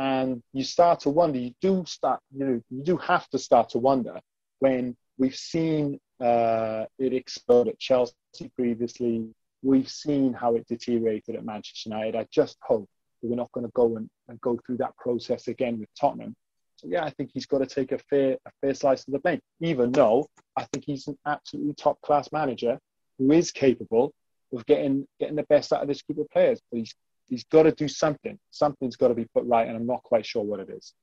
[0.00, 3.70] And you start to wonder you do start you know you do have to start
[3.70, 4.20] to wonder
[4.60, 8.14] when we've seen uh, it explode at Chelsea
[8.56, 9.28] previously.
[9.62, 12.16] We've seen how it deteriorated at Manchester United.
[12.16, 12.88] I just hope
[13.22, 16.34] that we're not going to go and, and go through that process again with Tottenham.
[16.76, 19.18] So yeah I think he's got to take a fair a fair slice of the
[19.18, 22.78] blame even though I think he's an absolutely top class manager
[23.18, 24.12] who is capable
[24.52, 26.94] of getting getting the best out of this group of players but he's
[27.28, 28.38] he's got to do something.
[28.50, 30.94] Something's got to be put right, and I'm not quite sure what it is.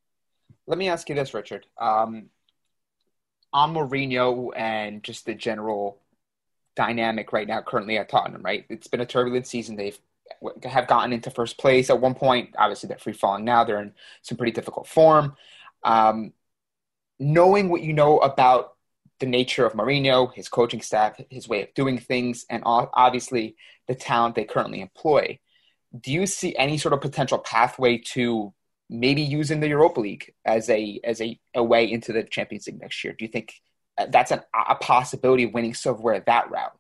[0.68, 1.66] Let me ask you this, Richard.
[1.80, 2.30] Um,
[3.54, 6.02] on Mourinho and just the general
[6.76, 8.66] dynamic right now, currently at Tottenham, right?
[8.70, 9.76] It's been a turbulent season.
[9.76, 9.98] They've
[10.64, 12.56] have gotten into first place at one point.
[12.58, 13.64] Obviously, they're free falling now.
[13.64, 15.36] They're in some pretty difficult form.
[15.84, 16.34] Um,
[17.20, 18.75] knowing what you know about
[19.20, 23.56] the nature of Mourinho, his coaching staff, his way of doing things, and obviously
[23.88, 25.40] the talent they currently employ,
[26.00, 28.54] do you see any sort of potential pathway to
[28.90, 32.82] maybe using the Europa League as a as a, a way into the Champions League
[32.82, 33.16] next year?
[33.18, 33.54] Do you think
[33.98, 36.78] uh, that's an, a possibility of winning silverware that route?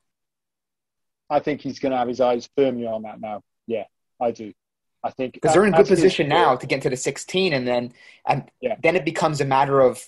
[1.29, 3.41] I think he's going to have his eyes firmly on that now.
[3.67, 3.85] Yeah,
[4.21, 4.53] I do.
[5.03, 7.93] I think because they're in good position now to get into the 16, and then
[8.27, 8.75] and yeah.
[8.81, 10.03] then it becomes a matter of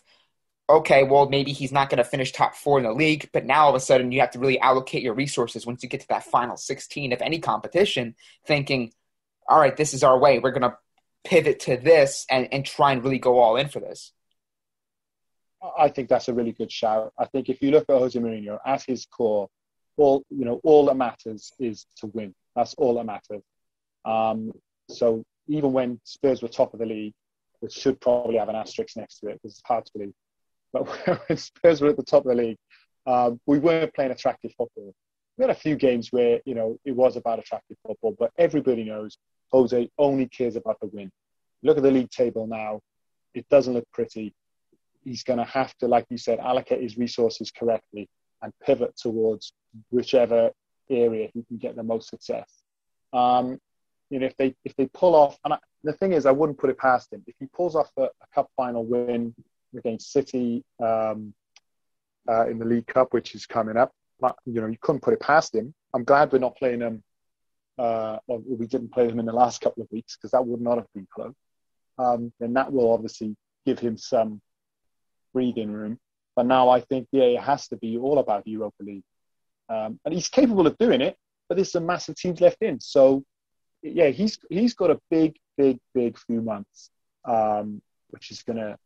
[0.70, 3.64] okay, well maybe he's not going to finish top four in the league, but now
[3.64, 6.08] all of a sudden you have to really allocate your resources once you get to
[6.10, 8.92] that final 16 of any competition, thinking
[9.48, 10.40] all right, this is our way.
[10.40, 10.78] We're going to
[11.24, 14.12] pivot to this and, and try and really go all in for this.
[15.78, 17.14] I think that's a really good shout.
[17.18, 19.50] I think if you look at Jose Mourinho at his core,
[19.98, 22.36] all you know, all that matters is to win.
[22.56, 23.42] That's all that matters.
[24.06, 24.52] Um,
[24.90, 27.14] so even when Spurs were top of the league,
[27.60, 30.14] which should probably have an asterisk next to it because it's hard to believe,
[30.74, 30.88] but
[31.28, 32.58] when Spurs were at the top of the league,
[33.06, 34.94] um, we weren't playing attractive football.
[35.38, 38.84] We had a few games where you know it was about attractive football, but everybody
[38.84, 39.18] knows
[39.52, 41.12] Jose only cares about the win.
[41.64, 42.82] Look at the league table now.
[43.34, 44.34] It doesn't look pretty.
[45.04, 48.10] He's going to have to, like you said, allocate his resources correctly
[48.42, 49.54] and pivot towards
[49.90, 50.52] whichever
[50.90, 52.50] area he can get the most success.
[53.14, 53.60] Um,
[54.10, 56.58] you know, if they if they pull off, and I, the thing is, I wouldn't
[56.58, 57.24] put it past him.
[57.28, 59.34] If he pulls off a, a cup final win
[59.76, 61.34] against City um,
[62.30, 63.92] uh, in the League Cup, which is coming up,
[64.46, 65.74] you know, you couldn't put it past him.
[65.94, 67.04] I'm glad we're not playing him
[67.78, 70.62] uh, well, we didn't play him in the last couple of weeks because that would
[70.62, 71.36] not have been close.
[71.98, 74.42] Um, then that will obviously give him some
[75.34, 76.00] breathing room.
[76.36, 79.04] But now I think, yeah, it has to be all about the Europa League.
[79.70, 82.80] Um, and he's capable of doing it, but there's some massive teams left in.
[82.80, 83.24] So,
[83.82, 86.90] yeah, he's he's got a big, big, big few months,
[87.26, 88.78] um, which is going to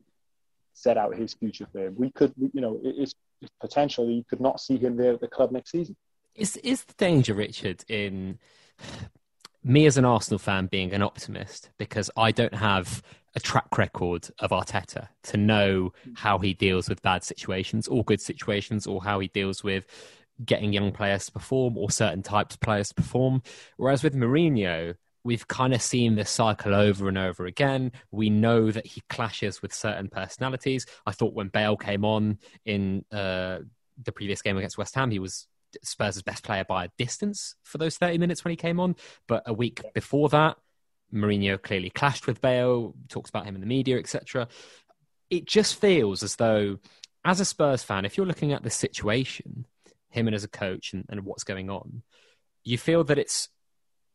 [0.82, 1.96] set out his future for him.
[1.98, 3.14] We could, you know, it's
[3.60, 5.96] potentially you could not see him there at the club next season.
[6.36, 8.40] Is is the danger, Richard, in
[9.64, 13.04] me as an Arsenal fan being an optimist because I don't have
[13.36, 16.18] a track record of Arteta to know mm.
[16.18, 19.86] how he deals with bad situations or good situations or how he deals with
[20.44, 23.44] getting young players to perform or certain types of players to perform.
[23.78, 27.92] Whereas with Mourinho, we've kind of seen this cycle over and over again.
[28.12, 30.86] We know that he clashes with certain personalities.
[31.06, 33.60] I thought when Bale came on in uh,
[34.02, 35.48] the previous game against West Ham, he was
[35.84, 38.96] Spurs' best player by a distance for those 30 minutes when he came on.
[39.28, 40.58] But a week before that,
[41.14, 44.48] Mourinho clearly clashed with Bale, talks about him in the media, etc.
[45.30, 46.80] It just feels as though,
[47.24, 49.66] as a Spurs fan, if you're looking at the situation,
[50.10, 52.04] him and as a coach and, and what's going on,
[52.64, 53.50] you feel that it's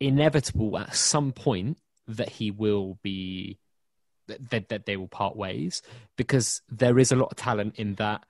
[0.00, 3.58] inevitable at some point that he will be
[4.28, 5.82] that, that they will part ways
[6.16, 8.24] because there is a lot of talent in that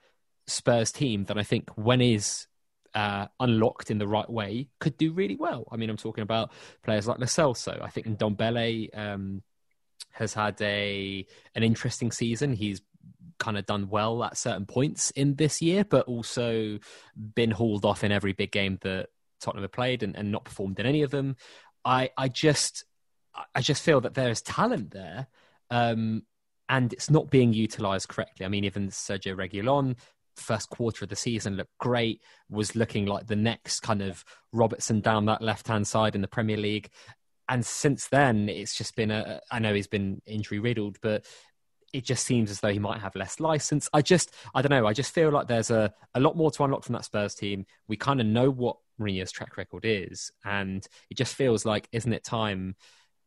[0.47, 2.47] Spurs team that I think when is
[2.95, 5.67] uh, unlocked in the right way, could do really well.
[5.71, 6.51] I mean, I'm talking about
[6.83, 7.83] players like Lo Celso.
[7.83, 9.43] I think Ndombele um,
[10.13, 12.53] has had a an interesting season.
[12.55, 12.81] He's
[13.39, 16.79] kind of done well at certain points in this year, but also
[17.35, 19.09] been hauled off in every big game that
[19.41, 21.37] Tottenham have played and, and not performed in any of them.
[21.85, 22.85] I, I just
[23.55, 25.27] I just feel that there is talent there.
[25.71, 26.23] Um,
[26.69, 28.45] and it's not being utilized correctly.
[28.45, 29.97] I mean, even Sergio Reguilon
[30.37, 32.21] first quarter of the season looked great,
[32.51, 36.29] was looking like the next kind of Robertson down that left hand side in the
[36.29, 36.91] Premier League.
[37.49, 39.41] And since then, it's just been a.
[39.51, 41.25] I know he's been injury riddled, but
[41.93, 43.89] it just seems as though he might have less license.
[43.93, 44.87] I just, I don't know.
[44.87, 47.65] I just feel like there's a, a lot more to unlock from that Spurs team.
[47.87, 52.13] We kind of know what Mourinho's track record is, and it just feels like, isn't
[52.13, 52.77] it time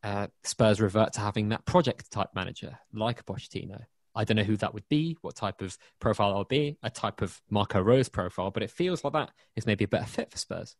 [0.04, 3.84] uh, Spurs revert to having that project type manager like Pochettino?
[4.16, 6.90] I don't know who that would be, what type of profile that would be, a
[6.90, 10.32] type of Marco Rose profile, but it feels like that is maybe a better fit
[10.32, 10.76] for Spurs.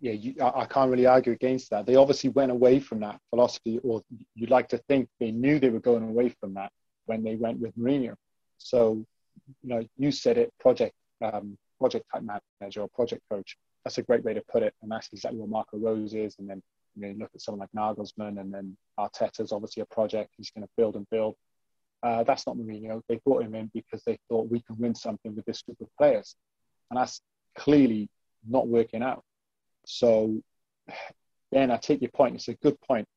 [0.00, 1.86] Yeah, you, I, I can't really argue against that.
[1.86, 4.02] They obviously went away from that philosophy, or
[4.34, 6.70] you'd like to think they knew they were going away from that
[7.06, 8.14] when they went with Mourinho.
[8.58, 9.04] So,
[9.62, 12.22] you know, you said it, project um, project type
[12.60, 13.56] manager or project coach.
[13.84, 16.36] That's a great way to put it, and that's exactly what Marco Rose is.
[16.38, 16.62] And then
[16.94, 20.34] you know, look at someone like Nagelsmann, and then Arteta's obviously a project.
[20.36, 21.34] He's going to build and build.
[22.02, 23.02] Uh, that's not Mourinho.
[23.08, 25.88] They brought him in because they thought we can win something with this group of
[25.98, 26.36] players,
[26.90, 27.20] and that's
[27.56, 28.08] clearly
[28.46, 29.24] not working out.
[29.86, 30.42] So,
[31.52, 32.36] then I take your point.
[32.36, 33.08] It's a good point.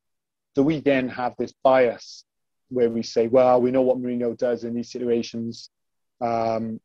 [0.54, 2.24] Do we then have this bias
[2.68, 5.70] where we say, well, we know what Mourinho does in these situations
[6.20, 6.80] um,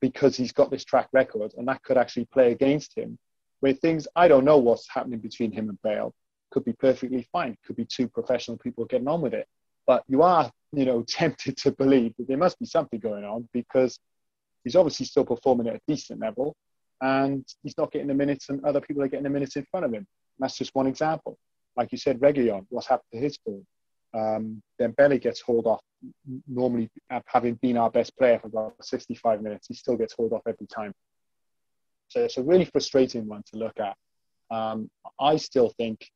[0.00, 3.18] because he's got this track record, and that could actually play against him.
[3.60, 6.14] Where things, I don't know what's happening between him and Bale.
[6.50, 7.56] Could be perfectly fine.
[7.66, 9.46] Could be two professional people getting on with it.
[9.86, 13.48] But you are, you know, tempted to believe that there must be something going on
[13.52, 13.98] because
[14.64, 16.54] he's obviously still performing at a decent level
[17.00, 19.86] and he's not getting the minutes and other people are getting the minutes in front
[19.86, 19.98] of him.
[19.98, 20.06] And
[20.38, 21.38] that's just one example.
[21.76, 23.66] Like you said, Reguilon, what's happened to his form?
[24.14, 25.82] Um, then Belly gets hauled off.
[26.46, 26.90] Normally,
[27.26, 30.66] having been our best player for about 65 minutes, he still gets hauled off every
[30.66, 30.92] time.
[32.08, 33.96] So it's a really frustrating one to look at.
[34.50, 34.90] Um,
[35.20, 36.08] I still think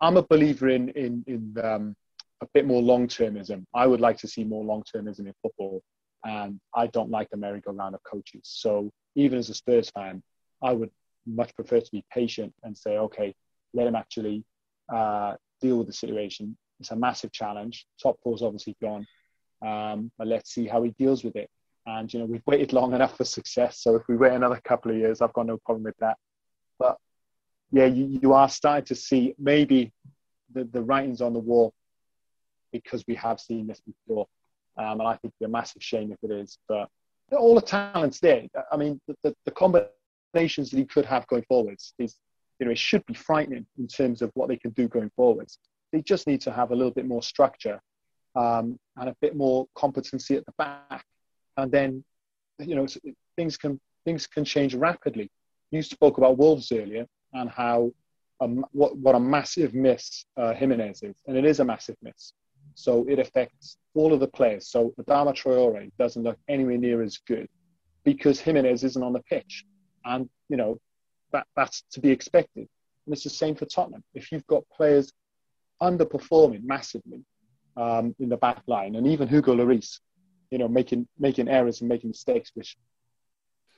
[0.00, 1.96] I'm a believer in in in um,
[2.40, 3.64] a bit more long termism.
[3.74, 5.82] I would like to see more long termism in football,
[6.24, 8.42] and I don't like the merry-go-round of coaches.
[8.44, 10.22] So even as a Spurs fan,
[10.62, 10.90] I would
[11.26, 13.34] much prefer to be patient and say, okay,
[13.72, 14.44] let him actually
[14.92, 16.56] uh, deal with the situation.
[16.80, 17.86] It's a massive challenge.
[18.02, 19.06] Top four's obviously gone,
[19.62, 21.48] um, but let's see how he deals with it.
[21.86, 23.80] And you know, we've waited long enough for success.
[23.80, 26.16] So if we wait another couple of years, I've got no problem with that.
[26.78, 26.98] But
[27.70, 29.92] yeah, you, you are starting to see maybe
[30.52, 31.72] the, the writings on the wall
[32.72, 34.26] because we have seen this before.
[34.76, 36.58] Um, and I think it'd be a massive shame if it is.
[36.68, 36.88] But
[37.32, 38.42] all the talent's there.
[38.70, 42.16] I mean, the, the, the combinations that he could have going forwards is,
[42.58, 45.58] you know, it should be frightening in terms of what they can do going forwards.
[45.94, 47.78] They just need to have a little bit more structure
[48.34, 48.66] um,
[48.98, 51.04] and a bit more competency at the back,
[51.56, 51.90] and then,
[52.58, 52.86] you know,
[53.36, 53.72] things can
[54.06, 55.26] things can change rapidly.
[55.70, 57.06] You spoke about Wolves earlier
[57.38, 57.92] and how
[58.40, 60.04] um, what what a massive miss
[60.36, 62.32] uh, Jimenez is, and it is a massive miss.
[62.74, 64.64] So it affects all of the players.
[64.74, 67.48] So Adama Traore doesn't look anywhere near as good
[68.02, 69.64] because Jimenez isn't on the pitch.
[70.04, 70.78] And, you know,
[71.32, 72.66] that, that's to be expected.
[73.06, 74.02] And it's the same for Tottenham.
[74.12, 75.12] If you've got players
[75.82, 77.24] underperforming massively
[77.76, 80.00] um, in the back line, and even Hugo Lloris,
[80.50, 82.76] you know, making, making errors and making mistakes, which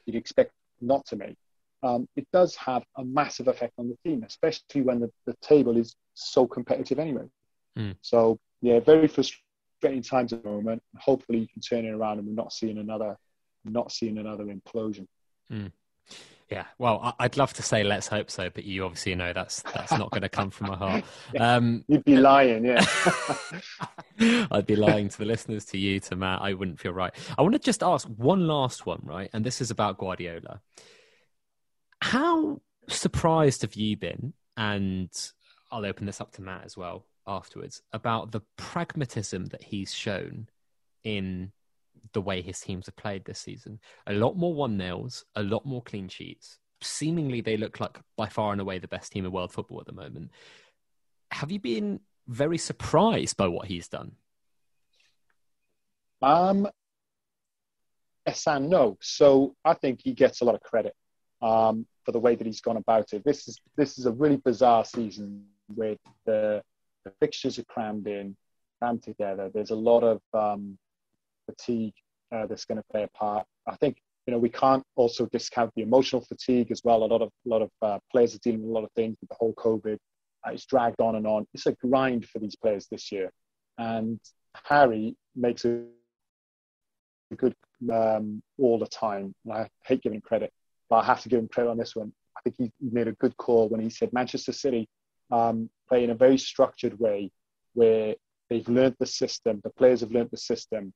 [0.04, 1.36] you'd expect not to make,
[1.82, 5.76] um, it does have a massive effect on the team, especially when the, the table
[5.76, 7.24] is so competitive anyway.
[7.78, 7.96] Mm.
[8.02, 10.82] So yeah, very frustrating times at the moment.
[10.98, 13.16] Hopefully, you can turn it around, and we're not seeing another,
[13.64, 15.06] not seeing another implosion.
[15.52, 15.70] Mm.
[16.50, 19.90] Yeah, well, I'd love to say let's hope so, but you obviously know that's that's
[19.90, 21.04] not going to come from my heart.
[21.40, 22.84] Um, You'd be lying, yeah.
[24.50, 26.42] I'd be lying to the listeners, to you, to Matt.
[26.42, 27.12] I wouldn't feel right.
[27.36, 29.28] I want to just ask one last one, right?
[29.32, 30.60] And this is about Guardiola.
[32.00, 34.32] How surprised have you been?
[34.56, 35.10] And
[35.70, 40.48] I'll open this up to Matt as well afterwards about the pragmatism that he's shown
[41.02, 41.52] in
[42.12, 43.78] the way his teams have played this season.
[44.06, 46.58] A lot more one nils, a lot more clean sheets.
[46.82, 49.86] Seemingly, they look like by far and away the best team in world football at
[49.86, 50.30] the moment.
[51.32, 54.12] Have you been very surprised by what he's done?
[56.22, 56.68] Um,
[58.26, 58.96] yes and no.
[59.00, 60.94] So I think he gets a lot of credit
[61.42, 63.24] um, for the way that he's gone about it.
[63.24, 66.62] This is this is a really bizarre season where the
[67.04, 68.36] the fixtures are crammed in,
[68.80, 69.50] crammed together.
[69.52, 70.78] There's a lot of um,
[71.46, 71.94] fatigue
[72.32, 73.46] uh, that's going to play a part.
[73.66, 77.02] I think you know we can't also discount the emotional fatigue as well.
[77.02, 79.16] A lot of a lot of uh, players are dealing with a lot of things
[79.20, 79.98] with the whole COVID.
[80.46, 81.46] Uh, it's dragged on and on.
[81.54, 83.30] It's a grind for these players this year,
[83.78, 84.20] and
[84.64, 85.84] Harry makes a
[87.36, 87.54] good
[87.92, 89.34] um, all the time.
[89.44, 90.52] And I hate giving credit,
[90.88, 92.12] but I have to give him credit on this one.
[92.36, 94.88] I think he made a good call when he said Manchester City
[95.30, 97.30] um, play in a very structured way
[97.74, 98.14] where
[98.48, 100.92] they've learned the system, the players have learned the system.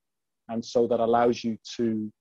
[0.50, 2.12] And so that allows you to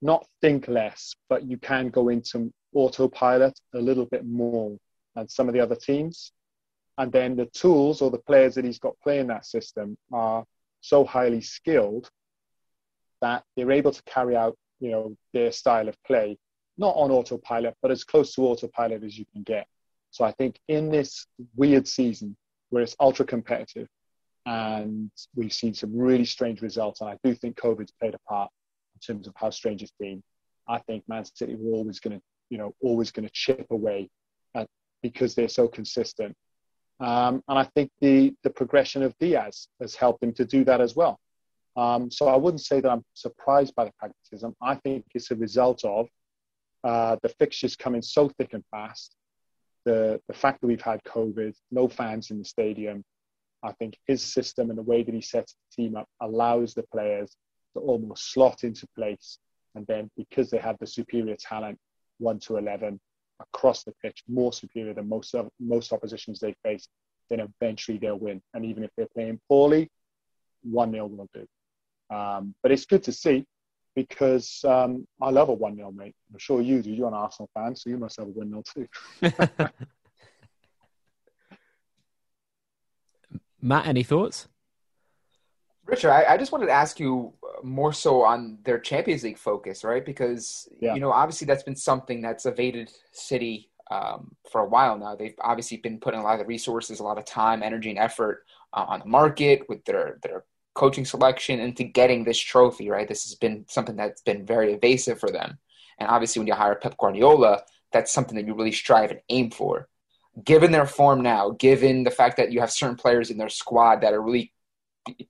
[0.00, 4.76] not think less, but you can go into autopilot a little bit more
[5.14, 6.32] than some of the other teams.
[6.96, 10.44] And then the tools or the players that he's got playing that system are
[10.80, 12.10] so highly skilled
[13.20, 16.38] that they're able to carry out, you know, their style of play,
[16.78, 19.66] not on autopilot, but as close to autopilot as you can get.
[20.10, 22.36] So I think in this weird season
[22.70, 23.88] where it's ultra competitive
[24.48, 28.50] and we've seen some really strange results, and I do think COVID's played a part
[28.94, 30.22] in terms of how strange it's been.
[30.76, 32.22] I think Man City were always going to,
[32.52, 34.08] you know, always going to chip away
[34.54, 34.66] at,
[35.02, 36.34] because they're so consistent.
[37.00, 40.80] Um, and I think the the progression of Dias has helped him to do that
[40.80, 41.14] as well.
[41.76, 44.50] Um, so I wouldn't say that I'm surprised by the pragmatism.
[44.72, 46.08] I think it's a result of
[46.90, 49.14] uh, the fixtures coming so thick and fast,
[49.84, 53.04] the the fact that we've had COVID, no fans in the stadium.
[53.62, 56.84] I think his system and the way that he sets the team up allows the
[56.84, 57.36] players
[57.74, 59.38] to almost slot into place.
[59.74, 61.78] And then because they have the superior talent,
[62.18, 63.00] one to eleven
[63.40, 66.88] across the pitch, more superior than most of, most oppositions they face,
[67.30, 68.40] then eventually they'll win.
[68.54, 69.90] And even if they're playing poorly,
[70.62, 71.46] one 0 will do.
[72.14, 73.44] Um, but it's good to see
[73.94, 76.14] because um, I love a 1 0, mate.
[76.32, 76.90] I'm sure you do.
[76.90, 78.88] You're an Arsenal fan, so you must have a 1 0 too.
[83.60, 84.48] Matt, any thoughts?
[85.84, 87.32] Richard, I, I, just wanted to ask you
[87.62, 90.04] more so on their Champions League focus, right?
[90.04, 90.94] Because yeah.
[90.94, 95.16] you know, obviously that's been something that's evaded City um, for a while now.
[95.16, 98.44] They've obviously been putting a lot of resources, a lot of time, energy, and effort
[98.74, 100.44] uh, on the market with their their
[100.74, 103.08] coaching selection into getting this trophy, right?
[103.08, 105.58] This has been something that's been very evasive for them.
[105.98, 109.50] And obviously, when you hire Pep Guardiola, that's something that you really strive and aim
[109.50, 109.88] for.
[110.44, 114.02] Given their form now, given the fact that you have certain players in their squad
[114.02, 114.52] that are really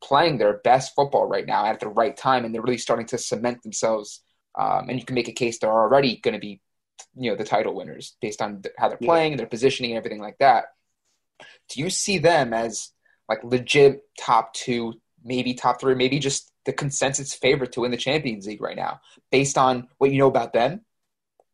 [0.03, 3.19] playing their best football right now at the right time, and they're really starting to
[3.19, 4.23] cement themselves.
[4.59, 6.61] Um, and you can make a case they're already going to be,
[7.17, 10.39] you know, the title winners based on how they're playing, their positioning, and everything like
[10.39, 10.73] that.
[11.69, 12.91] Do you see them as
[13.29, 14.95] like legit top two,
[15.25, 19.01] maybe top three, maybe just the consensus favorite to win the Champions League right now,
[19.31, 20.85] based on what you know about them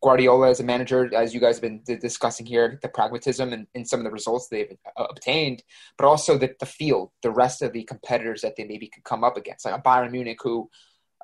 [0.05, 3.87] Guardiola as a manager, as you guys have been discussing here, the pragmatism and, and
[3.87, 5.63] some of the results they've uh, obtained,
[5.97, 9.23] but also the, the field, the rest of the competitors that they maybe could come
[9.23, 10.69] up against, like a Bayern Munich, who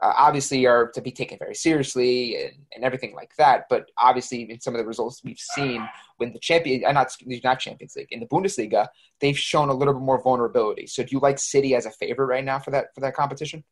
[0.01, 3.65] uh, obviously are to be taken very seriously and, and everything like that.
[3.69, 7.59] But obviously, in some of the results we've seen when the champion, uh, not not
[7.59, 8.87] Champions League, in the Bundesliga,
[9.19, 10.87] they've shown a little bit more vulnerability.
[10.87, 13.63] So, do you like City as a favorite right now for that for that competition?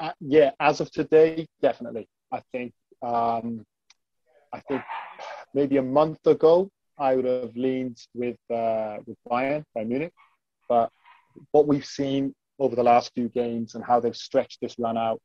[0.00, 2.08] Uh, yeah, as of today, definitely.
[2.32, 2.72] I think
[3.04, 3.64] um,
[4.52, 4.82] I think
[5.52, 10.12] maybe a month ago, I would have leaned with uh, with Bayern by Munich,
[10.68, 10.90] but
[11.50, 15.20] what we've seen over the last few games and how they've stretched this run out,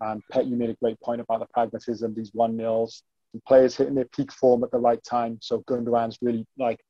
[0.00, 3.02] and Pet, you made a great point about the pragmatism, these one nils,
[3.48, 5.38] players hitting their peak form at the right time.
[5.40, 6.80] So Gundogan's really like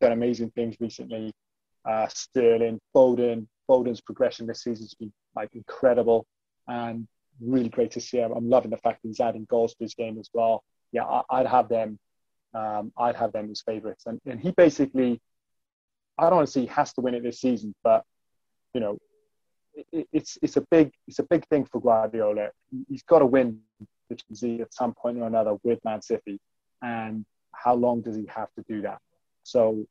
[0.00, 1.32] done amazing things recently.
[1.84, 6.26] Uh, Sterling, Foden, Foden's progression this season has been like incredible,
[6.66, 7.06] and
[7.40, 8.18] really great to see.
[8.20, 10.62] I'm loving the fact he's adding goals to his game as well.
[10.92, 11.98] Yeah, I, would have them.
[12.54, 15.20] Um, I'd have them as favourites, and, and he basically,
[16.18, 18.04] I don't want to say he has to win it this season, but
[18.74, 18.98] you know,
[19.92, 22.48] it, it's it's a big it's a big thing for Guardiola.
[22.88, 23.60] He's got to win
[24.08, 26.40] the Champions at some point or another with Man City,
[26.82, 28.98] and how long does he have to do that?
[29.44, 29.86] So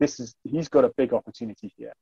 [0.00, 1.92] this is he's got a big opportunity here,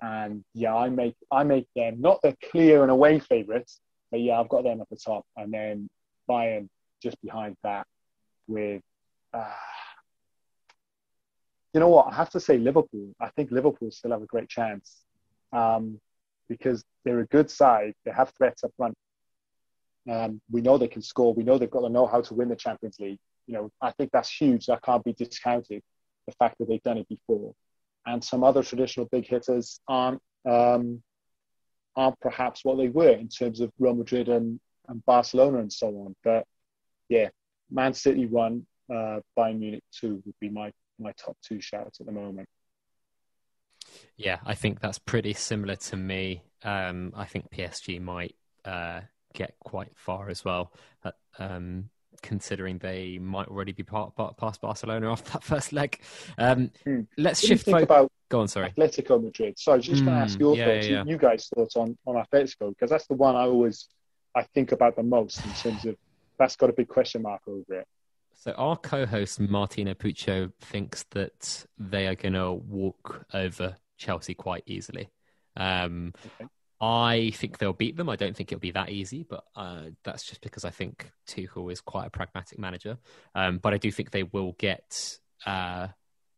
[0.00, 3.80] and yeah, I make I make them not the clear and away favourites,
[4.12, 5.88] but yeah, I've got them at the top, and then
[6.28, 6.68] Bayern
[7.02, 7.86] just behind that.
[8.46, 8.82] With,
[9.32, 9.50] uh,
[11.72, 12.12] you know what?
[12.12, 13.14] I have to say Liverpool.
[13.18, 15.00] I think Liverpool still have a great chance
[15.52, 15.98] um,
[16.48, 17.94] because they're a good side.
[18.04, 18.94] They have threats up front.
[20.10, 21.32] Um, we know they can score.
[21.32, 23.18] We know they've got to know how to win the Champions League.
[23.46, 24.66] You know, I think that's huge.
[24.66, 25.82] That can't be discounted.
[26.26, 27.54] The fact that they've done it before,
[28.06, 31.02] and some other traditional big hitters aren't um,
[31.96, 35.88] aren't perhaps what they were in terms of Real Madrid and, and Barcelona and so
[35.88, 36.16] on.
[36.24, 36.46] But
[37.08, 37.28] yeah,
[37.70, 42.06] Man City one, uh, Bayern Munich two would be my my top two shouts at
[42.06, 42.48] the moment.
[44.16, 46.42] Yeah, I think that's pretty similar to me.
[46.62, 49.00] Um, I think PSG might uh,
[49.34, 50.72] get quite far as well.
[51.38, 51.90] Um,
[52.22, 56.00] considering they might already be part, part, past Barcelona off that first leg.
[56.38, 57.00] Um, hmm.
[57.18, 57.64] Let's shift.
[57.64, 58.70] Think fo- about Go on, sorry.
[58.70, 59.58] Atletico Madrid.
[59.58, 61.04] Sorry, just mm, going to ask your yeah, thoughts, yeah, yeah.
[61.04, 63.88] you guys' thoughts on on Atletico because that's the one I always
[64.34, 65.96] I think about the most in terms of
[66.38, 67.86] that's got a big question mark over it.
[68.34, 74.62] So our co-host Martina Puccio thinks that they are going to walk over Chelsea quite
[74.64, 75.10] easily.
[75.54, 76.48] Um, okay.
[76.80, 78.08] I think they'll beat them.
[78.08, 81.70] I don't think it'll be that easy, but uh, that's just because I think Tuchel
[81.70, 82.96] is quite a pragmatic manager.
[83.34, 85.88] Um, but I do think they will get uh,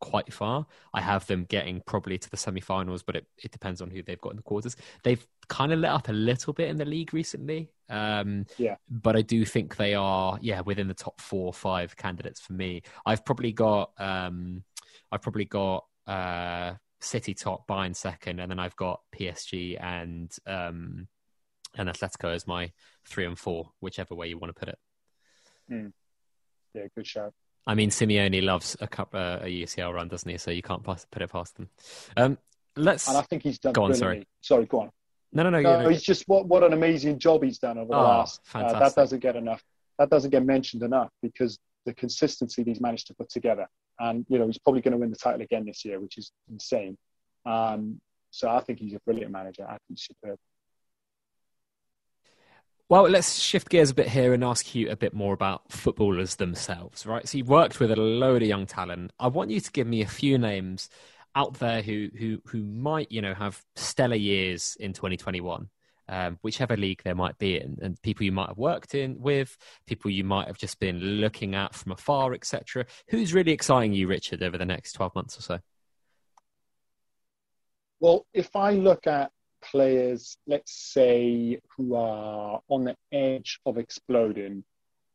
[0.05, 0.67] quite far.
[0.93, 4.21] I have them getting probably to the semi-finals, but it, it depends on who they've
[4.21, 4.75] got in the quarters.
[5.03, 7.71] They've kind of let up a little bit in the league recently.
[7.89, 11.95] Um, yeah, but I do think they are yeah within the top four or five
[11.95, 12.83] candidates for me.
[13.03, 14.63] I've probably got um,
[15.11, 21.07] I've probably got uh, City top, Bayern second, and then I've got PSG and um,
[21.75, 22.71] and Atletico as my
[23.07, 24.77] three and four, whichever way you want to put it.
[25.71, 25.93] Mm.
[26.75, 27.33] Yeah, good shout.
[27.67, 30.37] I mean, Simeone loves a cup, uh, a UCL run, doesn't he?
[30.37, 31.69] So you can't pass, put it past them.
[32.15, 32.37] Um,
[32.75, 33.07] let's.
[33.07, 33.73] And I think he's done.
[33.73, 34.27] Go on, sorry.
[34.41, 34.91] Sorry, go on.
[35.33, 35.61] No, no, no.
[35.61, 35.89] No, no.
[35.89, 38.41] he's just what what an amazing job he's done over the oh, last.
[38.53, 39.63] Uh, that doesn't get enough.
[39.97, 43.67] That doesn't get mentioned enough because the consistency he's managed to put together,
[43.99, 46.31] and you know he's probably going to win the title again this year, which is
[46.49, 46.97] insane.
[47.45, 47.99] Um,
[48.31, 49.63] so I think he's a brilliant manager.
[49.63, 50.37] I think he's superb.
[52.87, 56.35] Well, let's shift gears a bit here and ask you a bit more about footballers
[56.35, 57.27] themselves, right?
[57.27, 59.11] So you've worked with a load of young talent.
[59.19, 60.89] I want you to give me a few names
[61.33, 65.67] out there who who who might, you know, have stellar years in 2021.
[66.07, 69.57] Um, whichever league they might be in, and people you might have worked in with,
[69.87, 72.85] people you might have just been looking at from afar, etc.
[73.09, 75.59] Who's really exciting you, Richard, over the next 12 months or so?
[77.99, 79.31] Well, if I look at
[79.71, 84.63] players, let's say, who are on the edge of exploding.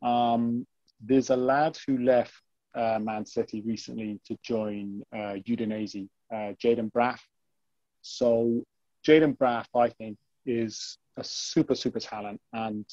[0.03, 0.67] Um,
[1.01, 2.35] there's a lad who left
[2.75, 7.21] uh, Man City recently to join uh, Udinese, uh, Jayden Braaf.
[8.03, 8.65] So
[9.07, 12.41] Jayden Braaf, I think, is a super, super talent.
[12.53, 12.87] And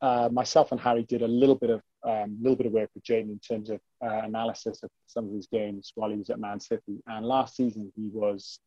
[0.00, 3.02] uh, myself and Harry did a little bit of um, little bit of work with
[3.02, 6.38] Jayden in terms of uh, analysis of some of his games while he was at
[6.38, 7.02] Man City.
[7.08, 8.60] And last season, he was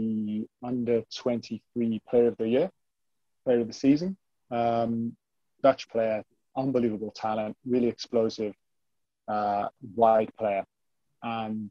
[0.00, 2.70] the under 23 player of the year,
[3.44, 4.16] player of the season.
[4.50, 5.16] Um,
[5.62, 6.24] Dutch player,
[6.56, 8.54] unbelievable talent, really explosive,
[9.28, 10.64] uh, wide player.
[11.22, 11.70] And,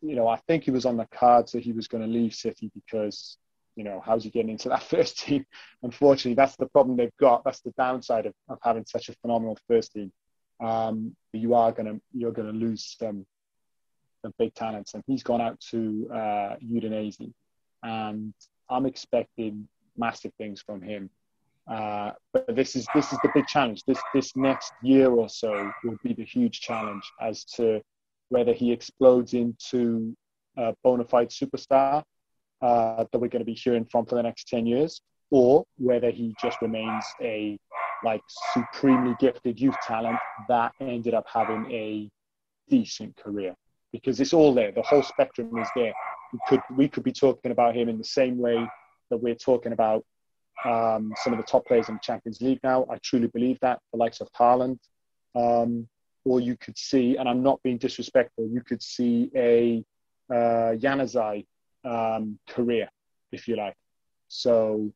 [0.00, 2.34] you know, I think he was on the cards that he was going to leave
[2.34, 3.36] City because,
[3.76, 5.44] you know, how's he getting into that first team?
[5.82, 7.44] Unfortunately, that's the problem they've got.
[7.44, 10.12] That's the downside of, of having such a phenomenal first team.
[10.60, 13.26] Um, you are going to, you're going to lose some,
[14.22, 14.94] some big talents.
[14.94, 17.32] And he's gone out to uh, Udinese
[17.84, 18.34] and
[18.68, 21.10] I'm expecting massive things from him.
[21.70, 23.84] Uh, but this is this is the big challenge.
[23.86, 27.80] This this next year or so will be the huge challenge as to
[28.28, 30.14] whether he explodes into
[30.56, 32.02] a bona fide superstar
[32.60, 36.10] uh, that we're going to be hearing from for the next ten years, or whether
[36.10, 37.58] he just remains a
[38.04, 38.22] like
[38.52, 40.18] supremely gifted youth talent
[40.48, 42.10] that ended up having a
[42.68, 43.54] decent career
[43.90, 44.70] because it's all there.
[44.72, 45.94] The whole spectrum is there
[46.34, 48.66] we could we could be talking about him in the same way
[49.10, 50.04] that we're talking about
[50.64, 52.86] um, some of the top players in the Champions League now.
[52.90, 54.78] I truly believe that the likes of Haaland,
[55.36, 55.88] um,
[56.24, 59.84] or you could see, and I'm not being disrespectful, you could see a
[60.32, 60.74] uh,
[61.84, 62.88] um, career,
[63.30, 63.76] if you like.
[64.28, 64.90] So,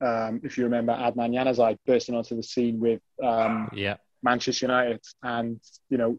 [0.00, 3.96] um, if you remember Adnan Januzaj bursting onto the scene with um, yeah.
[4.22, 5.60] Manchester United, and
[5.90, 6.18] you know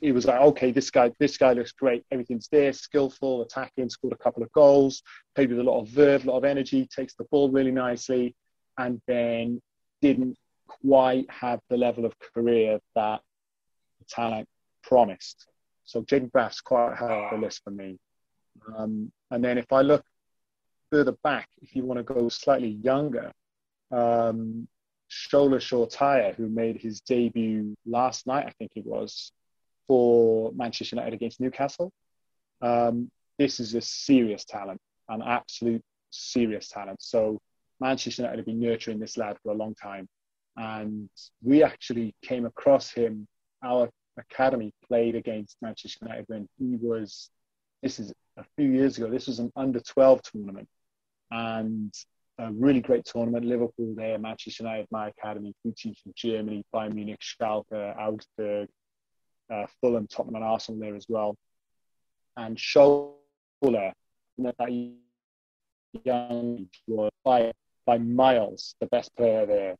[0.00, 2.04] he was like, okay, this guy, this guy looks great.
[2.10, 5.02] Everything's there, skillful, attacking, scored a couple of goals,
[5.34, 8.34] played with a lot of verve, a lot of energy, takes the ball really nicely,
[8.76, 9.60] and then
[10.00, 10.36] didn't
[10.68, 13.20] quite have the level of career that
[13.98, 14.48] the talent
[14.82, 15.46] promised.
[15.84, 17.98] So Jayden Braaf's quite high on the list for me.
[18.76, 20.04] Um, and then if I look
[20.92, 23.32] further back, if you want to go slightly younger,
[23.90, 24.68] um,
[25.10, 29.32] Shola Shoretire, who made his debut last night, I think it was,
[29.88, 31.90] for Manchester United against Newcastle.
[32.62, 37.02] Um, this is a serious talent, an absolute serious talent.
[37.02, 37.40] So
[37.80, 40.08] Manchester United have been nurturing this lad for a long time.
[40.56, 41.08] And
[41.42, 43.26] we actually came across him.
[43.62, 47.30] Our academy played against Manchester United when he was,
[47.82, 50.68] this is a few years ago, this was an under 12 tournament.
[51.30, 51.94] And
[52.38, 53.44] a really great tournament.
[53.44, 58.68] Liverpool there, Manchester United, my academy, two teams from Germany, Bayern Munich, Schalke, Augsburg,
[59.50, 61.36] uh, Fulham, Tottenham, and Arsenal there as well.
[62.36, 63.92] And Shola,
[64.38, 64.94] that
[66.04, 67.52] young was by
[67.86, 69.76] by miles the best player there.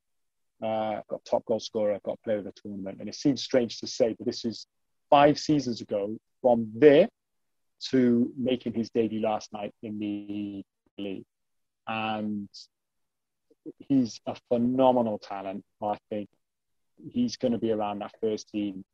[0.61, 3.87] Uh, got top goal scorer, got player of the tournament, and it seems strange to
[3.87, 4.67] say, but this is
[5.09, 6.17] five seasons ago.
[6.41, 7.09] From there
[7.91, 10.65] to making his debut last night in the
[11.03, 11.25] league,
[11.87, 12.49] and
[13.79, 15.65] he's a phenomenal talent.
[15.83, 16.29] I think
[17.11, 18.85] he's going to be around that first team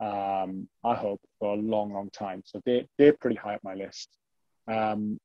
[0.00, 2.42] um, I hope, for a long, long time.
[2.44, 4.08] So they, they're pretty high up my list.
[4.66, 5.18] Um,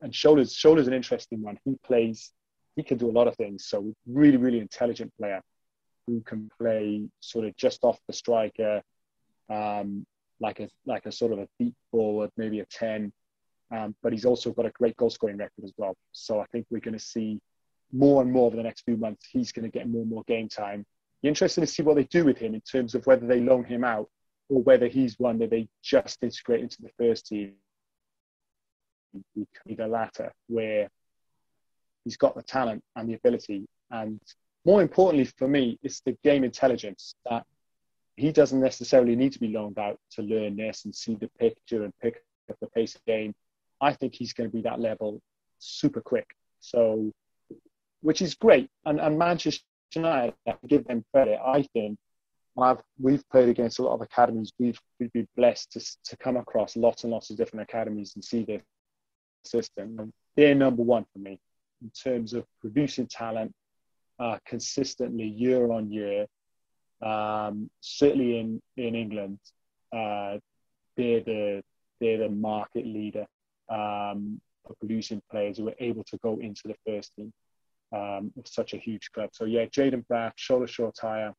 [0.00, 1.58] and Shola's, Shola's an interesting one.
[1.64, 2.32] He plays,
[2.76, 3.66] he can do a lot of things.
[3.66, 5.40] So really, really intelligent player
[6.06, 8.82] who can play sort of just off the striker,
[9.50, 10.06] um,
[10.40, 13.12] like a like a sort of a deep forward, maybe a ten.
[13.70, 15.96] Um, but he's also got a great goal scoring record as well.
[16.12, 17.40] So I think we're going to see
[17.92, 19.26] more and more over the next few months.
[19.30, 20.84] He's going to get more and more game time.
[21.24, 23.64] Be interesting to see what they do with him in terms of whether they loan
[23.64, 24.10] him out
[24.50, 27.54] or whether he's one that they just integrate into the first team.
[29.64, 30.90] The latter, where
[32.04, 34.20] he's got the talent and the ability, and
[34.66, 37.46] more importantly for me, it's the game intelligence that
[38.16, 41.84] he doesn't necessarily need to be loaned out to learn this and see the picture
[41.84, 43.34] and pick up the pace of the game.
[43.80, 45.22] I think he's going to be that level
[45.58, 46.36] super quick.
[46.60, 47.10] So,
[48.02, 48.68] which is great.
[48.84, 49.64] And, and Manchester
[49.96, 50.32] I
[50.66, 51.38] give them credit.
[51.44, 51.98] I think,
[52.56, 54.52] I've we've played against a lot of academies.
[54.58, 58.24] We've we've been blessed to to come across lots and lots of different academies and
[58.24, 58.62] see their
[59.44, 59.96] system.
[59.98, 61.38] And they're number one for me
[61.82, 63.52] in terms of producing talent
[64.18, 66.26] uh, consistently year on year
[67.04, 69.38] um, certainly in in England,
[69.92, 70.38] uh,
[70.96, 71.62] they're the
[72.00, 73.26] they're the market leader
[73.68, 77.32] um, for producing players who are able to go into the first team
[77.94, 79.30] um, of such a huge club.
[79.32, 81.32] So yeah, Jayden Braaf, Shola Shoretire.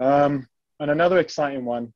[0.00, 0.46] Um,
[0.80, 1.92] and another exciting one,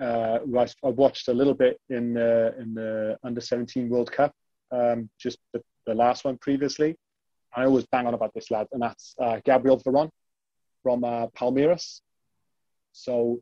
[0.00, 4.32] uh, I, I, watched a little bit in the in the under 17 World Cup,
[4.70, 6.96] um, just the, the, last one previously.
[7.56, 10.10] I always bang on about this lad, and that's uh, Gabriel Veron
[10.82, 12.00] from uh, Palmeiras.
[12.92, 13.40] So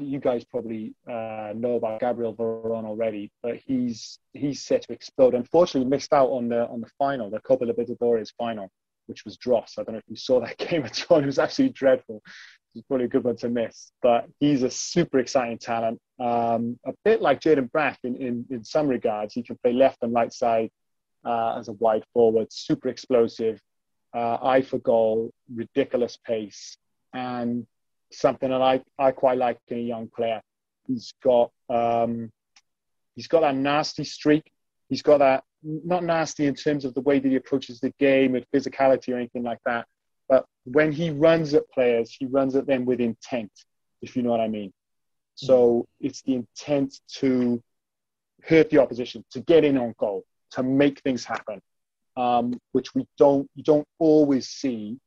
[0.00, 5.34] you guys probably uh, know about Gabriel Veron already, but he's he's set to explode.
[5.34, 8.70] Unfortunately, missed out on the on the final, the Copa Libertadores final,
[9.06, 9.74] which was dross.
[9.78, 11.18] I don't know if you saw that game at all.
[11.18, 12.22] It was absolutely dreadful.
[12.74, 13.92] It was probably a good one to miss.
[14.00, 16.00] But he's a super exciting talent.
[16.18, 19.34] Um, a bit like Jayden Braaf in, in, in some regards.
[19.34, 20.70] He can play left and right side
[21.24, 23.60] uh, as a wide forward, super explosive,
[24.14, 26.76] uh, eye for goal, ridiculous pace,
[27.12, 27.66] and
[28.14, 30.40] something that I, I quite like in a young player.
[30.86, 32.30] He's got um,
[33.14, 34.50] he's got that nasty streak.
[34.88, 38.32] He's got that not nasty in terms of the way that he approaches the game
[38.32, 39.86] with physicality or anything like that.
[40.28, 43.52] But when he runs at players, he runs at them with intent,
[44.00, 44.72] if you know what I mean.
[45.34, 47.62] So it's the intent to
[48.42, 51.62] hurt the opposition, to get in on goal, to make things happen
[52.16, 54.98] um, which we don't you don't always see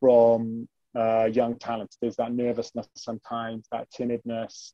[0.00, 1.96] from uh, young talents.
[2.00, 4.72] There's that nervousness sometimes, that timidness.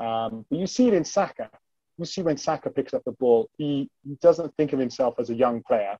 [0.00, 1.50] Um, but you see it in Saka.
[1.98, 5.30] You see when Saka picks up the ball, he, he doesn't think of himself as
[5.30, 5.96] a young player.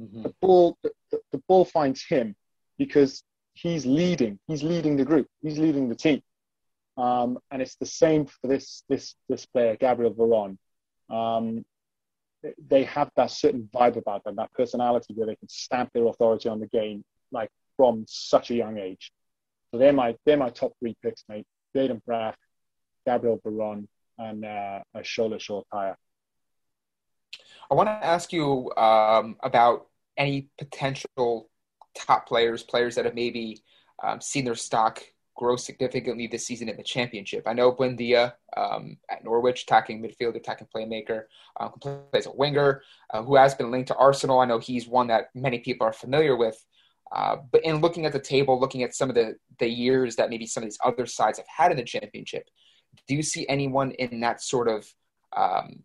[0.00, 0.22] Mm-hmm.
[0.22, 0.92] The ball the,
[1.32, 2.34] the ball finds him
[2.78, 3.22] because
[3.52, 4.38] he's leading.
[4.46, 5.28] He's leading the group.
[5.42, 6.22] He's leading the team.
[6.96, 10.56] Um, and it's the same for this this this player, Gabriel Veron.
[11.10, 11.64] Um,
[12.68, 16.48] they have that certain vibe about them, that personality where they can stamp their authority
[16.48, 19.12] on the game, like from such a young age.
[19.70, 21.46] So they're my they're my top three picks, mate.
[21.74, 22.34] Jayden Braaf,
[23.06, 23.86] Gabriel Veron,
[24.18, 25.40] and uh, Shola.
[27.70, 31.50] I want to ask you um, about any potential
[31.94, 33.62] top players, players that have maybe
[34.02, 35.02] um, seen their stock
[35.36, 37.44] grow significantly this season in the championship.
[37.46, 41.24] I know Buendia um, at Norwich, attacking midfielder, attacking playmaker,
[41.58, 44.40] uh, plays a winger, uh, who has been linked to Arsenal.
[44.40, 46.64] I know he's one that many people are familiar with.
[47.14, 50.30] Uh, but in looking at the table, looking at some of the, the years that
[50.30, 52.50] maybe some of these other sides have had in the championship,
[53.06, 54.92] do you see anyone in that sort of
[55.36, 55.84] um,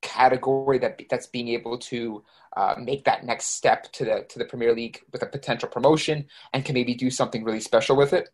[0.00, 2.22] category that that's being able to
[2.56, 6.26] uh, make that next step to the to the Premier League with a potential promotion
[6.52, 8.28] and can maybe do something really special with it?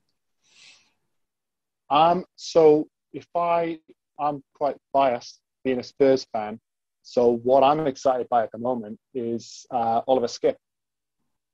[1.88, 3.78] Um, so if I,
[4.18, 6.60] I'm quite biased being a Spurs fan.
[7.02, 10.56] So what I'm excited by at the moment is uh, Oliver Skipp.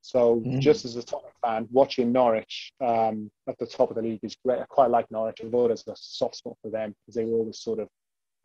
[0.07, 0.61] So mm.
[0.61, 4.37] just as a Tottenham fan, watching Norwich um, at the top of the league is
[4.45, 4.61] great.
[4.61, 5.41] I quite like Norwich.
[5.45, 7.89] I've always a soft spot for them because they were always sort of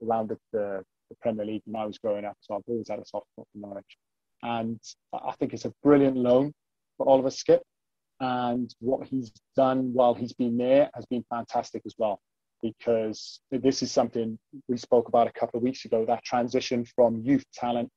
[0.04, 2.36] around the, the, the Premier League when I was growing up.
[2.42, 3.98] So I've always had a soft spot for Norwich.
[4.42, 4.80] And
[5.14, 6.52] I think it's a brilliant loan
[6.98, 7.62] for Oliver Skipp
[8.20, 12.20] and what he's done while he's been there has been fantastic as well
[12.64, 17.22] because this is something we spoke about a couple of weeks ago that transition from
[17.24, 17.90] youth talent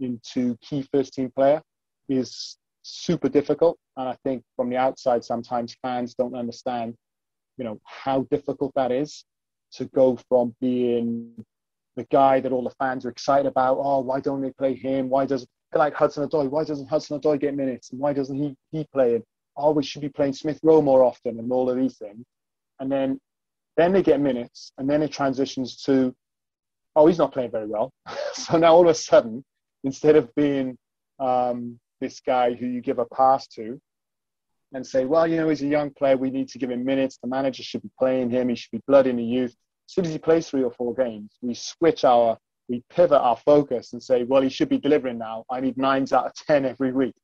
[0.00, 1.62] into key first team player
[2.10, 3.78] is super difficult.
[3.96, 6.94] And i think from the outside sometimes fans don't understand
[7.58, 9.24] you know how difficult that is
[9.72, 11.32] to go from being
[11.96, 13.78] the guy that all the fans are excited about.
[13.80, 15.08] Oh why don't they play him?
[15.08, 17.90] Why does like hudson odoi why doesn't hudson odoi get minutes?
[17.90, 19.24] And why doesn't he he play it
[19.56, 22.24] oh, we should be playing Smith Rowe more often and all of these things.
[22.80, 23.18] And then
[23.76, 26.14] then they get minutes and then it transitions to,
[26.94, 27.92] oh, he's not playing very well.
[28.32, 29.44] so now all of a sudden,
[29.84, 30.76] instead of being
[31.18, 33.80] um, this guy who you give a pass to,
[34.72, 36.16] and say, well, you know, he's a young player.
[36.16, 37.18] We need to give him minutes.
[37.22, 38.48] The manager should be playing him.
[38.48, 39.54] He should be blood in the youth.
[39.88, 42.36] As soon as he plays three or four games, we switch our,
[42.68, 45.44] we pivot our focus and say, well, he should be delivering now.
[45.50, 47.14] I need nines out of 10 every week.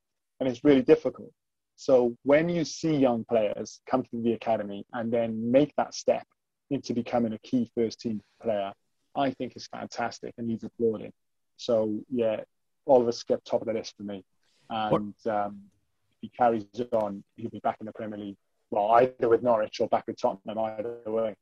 [0.41, 1.31] And it's really difficult.
[1.77, 6.27] So when you see young players come to the academy and then make that step
[6.71, 8.73] into becoming a key first team player,
[9.17, 11.13] I think is fantastic and needs applauding.
[11.57, 12.43] So yeah,
[12.87, 14.23] Oliver Skipp top of the list for me.
[14.73, 15.63] And um,
[16.11, 18.37] if he carries on, he'll be back in the Premier League.
[18.71, 21.37] Well, either with Norwich or back with Tottenham, either way.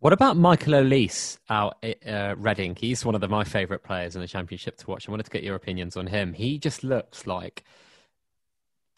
[0.00, 2.74] What about Michael Olise out at uh, Reading?
[2.74, 5.08] He's one of the, my favourite players in the Championship to watch.
[5.08, 6.32] I wanted to get your opinions on him.
[6.32, 7.64] He just looks like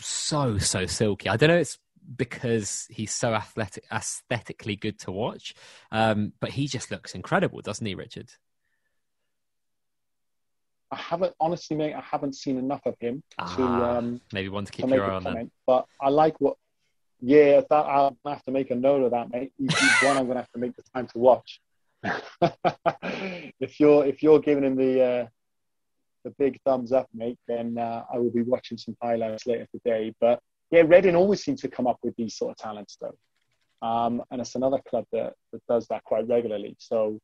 [0.01, 1.29] so so silky.
[1.29, 1.57] I don't know.
[1.57, 1.79] It's
[2.17, 5.55] because he's so athletic, aesthetically good to watch,
[5.91, 8.31] um, but he just looks incredible, doesn't he, Richard?
[10.93, 11.95] I haven't honestly, mate.
[11.95, 15.11] I haven't seen enough of him ah, to um, maybe one to keep to your
[15.11, 15.25] eye on.
[15.25, 16.57] Comment, but I like what.
[17.25, 19.53] Yeah, that I'll have to make a note of that, mate.
[19.57, 19.73] He's
[20.03, 21.61] one I'm going to have to make the time to watch.
[23.61, 25.27] if you're if you're giving him the uh,
[26.25, 30.15] the big thumbs up, mate, then uh, I will be watching some highlights later today.
[30.21, 30.41] But
[30.71, 33.17] yeah, Reading always seems to come up with these sort of talents, though.
[33.87, 36.77] Um, and it's another club that, that does that quite regularly.
[36.79, 37.19] So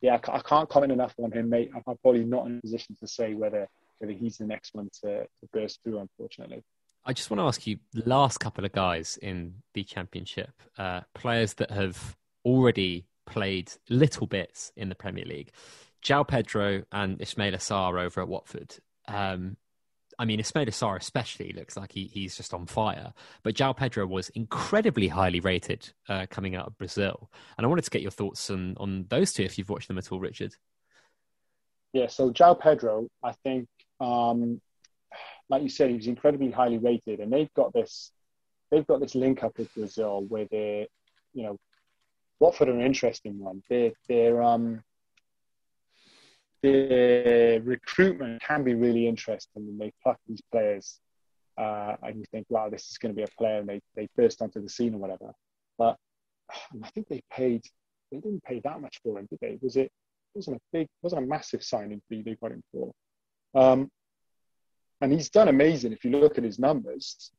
[0.00, 1.70] yeah, I can't comment enough on him, mate.
[1.74, 3.68] I'm probably not in a position to say whether
[3.98, 6.62] whether he's the next one to, to burst through, unfortunately.
[7.04, 11.54] I just want to ask you, last couple of guys in the championship, uh, players
[11.54, 15.50] that have already played little bits in the Premier League.
[16.04, 18.76] João Pedro and Ismaila Sarr over at Watford.
[19.08, 19.56] Um,
[20.18, 23.12] I mean, Ismaila Sarr especially looks like he, he's just on fire.
[23.42, 27.30] But João Pedro was incredibly highly rated uh, coming out of Brazil.
[27.56, 29.98] And I wanted to get your thoughts on, on those two if you've watched them
[29.98, 30.54] at all, Richard.
[31.92, 33.68] Yeah, so João Pedro, I think,
[34.00, 34.60] um,
[35.48, 37.20] like you said, he was incredibly highly rated.
[37.20, 38.10] And they've got this
[38.70, 40.86] they've got this link up with Brazil where they're,
[41.32, 41.56] you know,
[42.40, 43.62] Watford are an interesting one.
[43.68, 44.82] They're, they're um,
[46.62, 50.98] the recruitment can be really interesting when they pluck these players
[51.58, 54.08] uh, and you think, wow, this is going to be a player, and they, they
[54.16, 55.32] burst onto the scene or whatever.
[55.76, 55.96] But
[56.50, 57.62] I think they paid,
[58.12, 59.58] they didn't pay that much for him, did they?
[59.60, 59.90] Was it, it
[60.34, 62.92] wasn't a big, wasn't a massive signing fee they got him for.
[63.54, 63.90] Um,
[65.00, 67.30] and he's done amazing if you look at his numbers,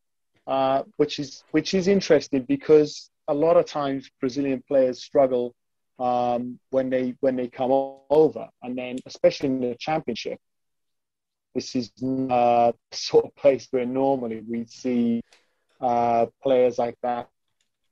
[0.47, 5.53] uh, which is which is interesting because a lot of times Brazilian players struggle
[5.99, 7.71] um, when they when they come
[8.09, 10.39] over, and then especially in the championship,
[11.53, 15.21] this is uh, the sort of place where normally we see
[15.81, 17.29] uh, players like that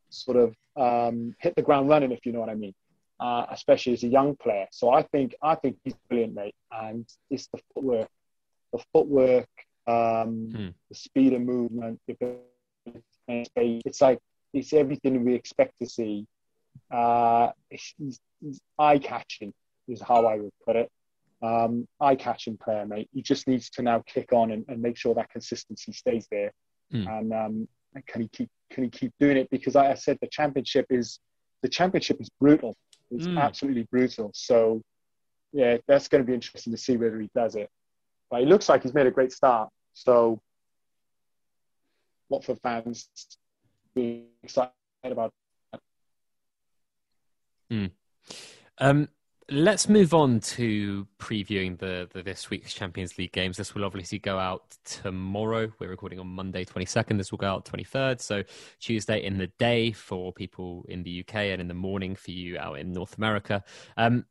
[0.10, 2.74] sort of um, hit the ground running, if you know what I mean.
[3.20, 4.68] Uh, especially as a young player.
[4.72, 6.56] So I think I think he's brilliant, mate.
[6.72, 8.10] And it's the footwork,
[8.72, 9.50] the footwork,
[9.88, 10.68] um, hmm.
[10.90, 12.00] the speed of movement.
[13.28, 14.20] It's like
[14.54, 16.28] it's everything we expect to see
[16.92, 19.54] uh, he's, he's eye catching,
[19.88, 20.92] is how I would put it.
[21.42, 23.10] Um, eye catching player, mate.
[23.14, 26.52] He just needs to now kick on and, and make sure that consistency stays there.
[26.94, 27.08] Mm.
[27.08, 29.50] And, um, and can he keep can he keep doing it?
[29.50, 31.20] Because like I said, the championship is
[31.62, 32.76] the championship is brutal.
[33.12, 33.40] It's mm.
[33.40, 34.32] absolutely brutal.
[34.34, 34.82] So
[35.54, 37.70] yeah, that's going to be interesting to see whether he does it.
[38.30, 39.70] But he looks like he's made a great start.
[39.94, 40.42] So
[42.30, 43.10] Watford fans
[43.96, 44.72] be excited
[45.04, 45.34] about
[47.72, 47.92] Mm.
[48.80, 49.10] Um,
[49.50, 53.58] let's move on to previewing the, the, this week's Champions League games.
[53.58, 55.72] This will obviously go out tomorrow.
[55.80, 57.18] We're recording on Monday, 22nd.
[57.18, 58.22] This will go out 23rd.
[58.22, 58.44] So
[58.80, 62.58] Tuesday in the day for people in the UK and in the morning for you
[62.58, 63.64] out in North America.
[63.96, 64.26] Um,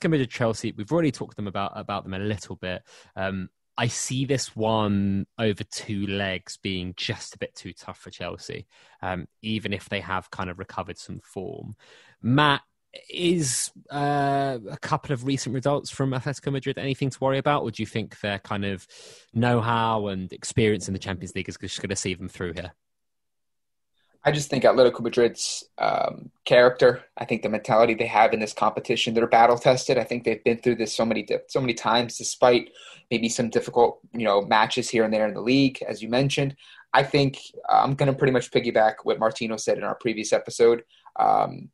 [0.00, 0.72] committed Chelsea.
[0.72, 2.82] We've already talked them about about them a little bit.
[3.16, 8.10] Um, I see this one over two legs being just a bit too tough for
[8.10, 8.66] Chelsea,
[9.00, 11.76] um, even if they have kind of recovered some form.
[12.20, 12.62] Matt,
[13.10, 17.70] is uh, a couple of recent results from Atletico Madrid anything to worry about, or
[17.70, 18.86] do you think their kind of
[19.34, 22.72] know-how and experience in the Champions League is just going to see them through here?
[24.24, 28.52] I just think Atletico Madrid's um, character, I think the mentality they have in this
[28.52, 29.96] competition, they're battle tested.
[29.96, 32.70] I think they've been through this so many so many times, despite
[33.10, 36.56] maybe some difficult you know matches here and there in the league, as you mentioned.
[36.92, 37.38] I think
[37.68, 40.82] uh, I'm going to pretty much piggyback what Martino said in our previous episode.
[41.18, 41.70] Um,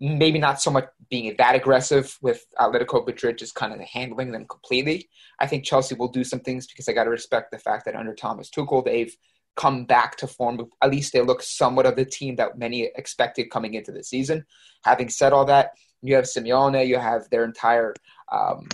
[0.00, 4.46] maybe not so much being that aggressive with Atletico Madrid, just kind of handling them
[4.46, 5.08] completely.
[5.38, 7.96] I think Chelsea will do some things because I got to respect the fact that
[7.96, 9.14] under Thomas Tuchel, they've
[9.60, 10.54] come back to form.
[10.80, 14.38] At least they look somewhat of the team that many expected coming into the season.
[14.84, 17.92] Having said all that, you have Simeone, you have their entire
[18.32, 18.68] um,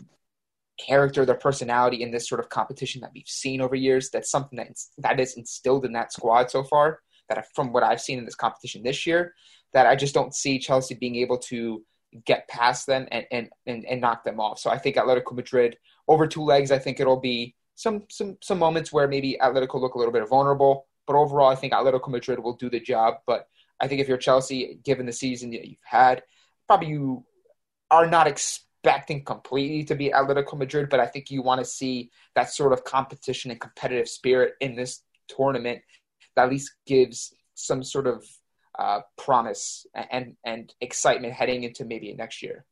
[0.79, 4.11] character, their personality in this sort of competition that we've seen over years.
[4.11, 4.69] That's something that
[4.99, 7.01] that is instilled in that squad so far.
[7.29, 9.35] that from what I've seen in this competition this year,
[9.73, 11.83] that I just don't see Chelsea being able to
[12.25, 14.61] get past them and and and, and knock them off.
[14.61, 15.77] So I think Atletico Madrid
[16.07, 16.71] over two legs.
[16.71, 20.29] I think it'll be some some some moments where maybe Atletico look a little bit
[20.29, 23.17] vulnerable, but overall, I think Atletico Madrid will do the job.
[23.27, 23.47] But
[23.79, 26.23] I think if you're Chelsea, given the season that you've had,
[26.67, 27.25] probably you
[27.91, 32.11] are not expecting completely to be Atletico Madrid, but I think you want to see
[32.35, 35.83] that sort of competition and competitive spirit in this tournament
[36.35, 38.25] that at least gives some sort of
[38.79, 42.65] uh, promise and and excitement heading into maybe next year.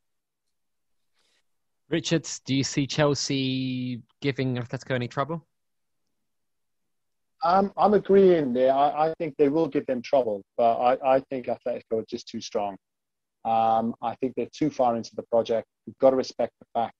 [1.90, 5.46] Richards, do you see Chelsea giving Atletico any trouble?
[7.42, 8.72] Um, I'm agreeing there.
[8.72, 12.26] I, I, think they will give them trouble, but I, I think Atletico are just
[12.26, 12.76] too strong.
[13.44, 15.68] Um, I think they're too far into the project.
[15.86, 16.94] You've got to respect the fact.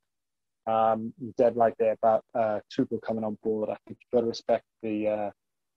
[0.66, 3.70] Um, dead right there about uh, Tuchel coming on board.
[3.70, 5.30] I think you've got to respect the uh,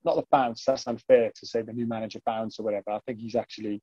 [0.03, 0.63] not the bounce.
[0.65, 2.91] That's unfair to say the new manager bounce or whatever.
[2.91, 3.81] I think he's actually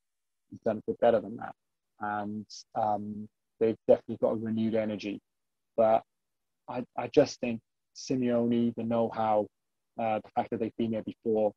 [0.64, 1.54] done a bit better than that,
[2.00, 3.28] and um,
[3.61, 5.20] they've definitely got a renewed energy.
[5.76, 6.02] But
[6.68, 7.61] I, I just think
[7.94, 9.46] Simeone, the know-how,
[9.98, 11.52] uh, the fact that they've been there before,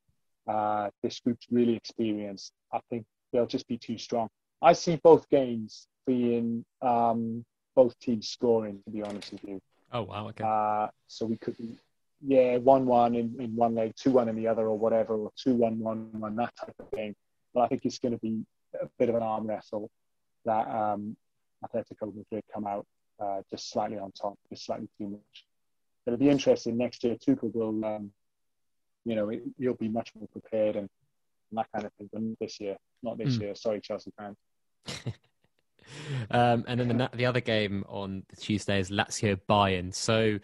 [0.47, 2.51] uh, this group's really experienced.
[2.71, 4.29] I think they'll just be too strong.
[4.61, 7.45] I see both games being um,
[7.75, 8.79] both teams scoring.
[8.85, 9.61] To be honest with you.
[9.91, 10.27] Oh wow!
[10.29, 10.43] Okay.
[10.43, 11.77] Uh, so we could be,
[12.25, 16.55] yeah, one-one in, in one leg, two-one in the other, or whatever, or two-one-one-one that
[16.55, 17.15] type of thing.
[17.53, 18.43] But I think it's going to be
[18.81, 19.89] a bit of an arm wrestle
[20.45, 21.15] that um,
[21.65, 22.85] Atletico Madrid come out
[23.19, 25.45] uh, just slightly on top, just slightly too much.
[26.05, 27.15] But it'll be interesting next year.
[27.15, 28.11] Tuchel will, um,
[29.05, 30.89] you know, he'll be much more prepared and,
[31.49, 32.09] and that kind of thing.
[32.11, 33.41] But this year, not this mm.
[33.41, 33.55] year.
[33.55, 34.37] Sorry, Chelsea fans.
[36.31, 39.93] um, and then the, the other game on Tuesday is Lazio Bayern.
[39.93, 40.39] So,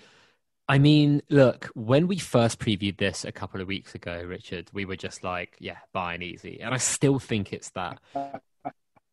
[0.68, 4.86] I mean, look, when we first previewed this a couple of weeks ago, Richard, we
[4.86, 6.59] were just like, yeah, Bayern easy.
[6.61, 7.99] And I still think it's that.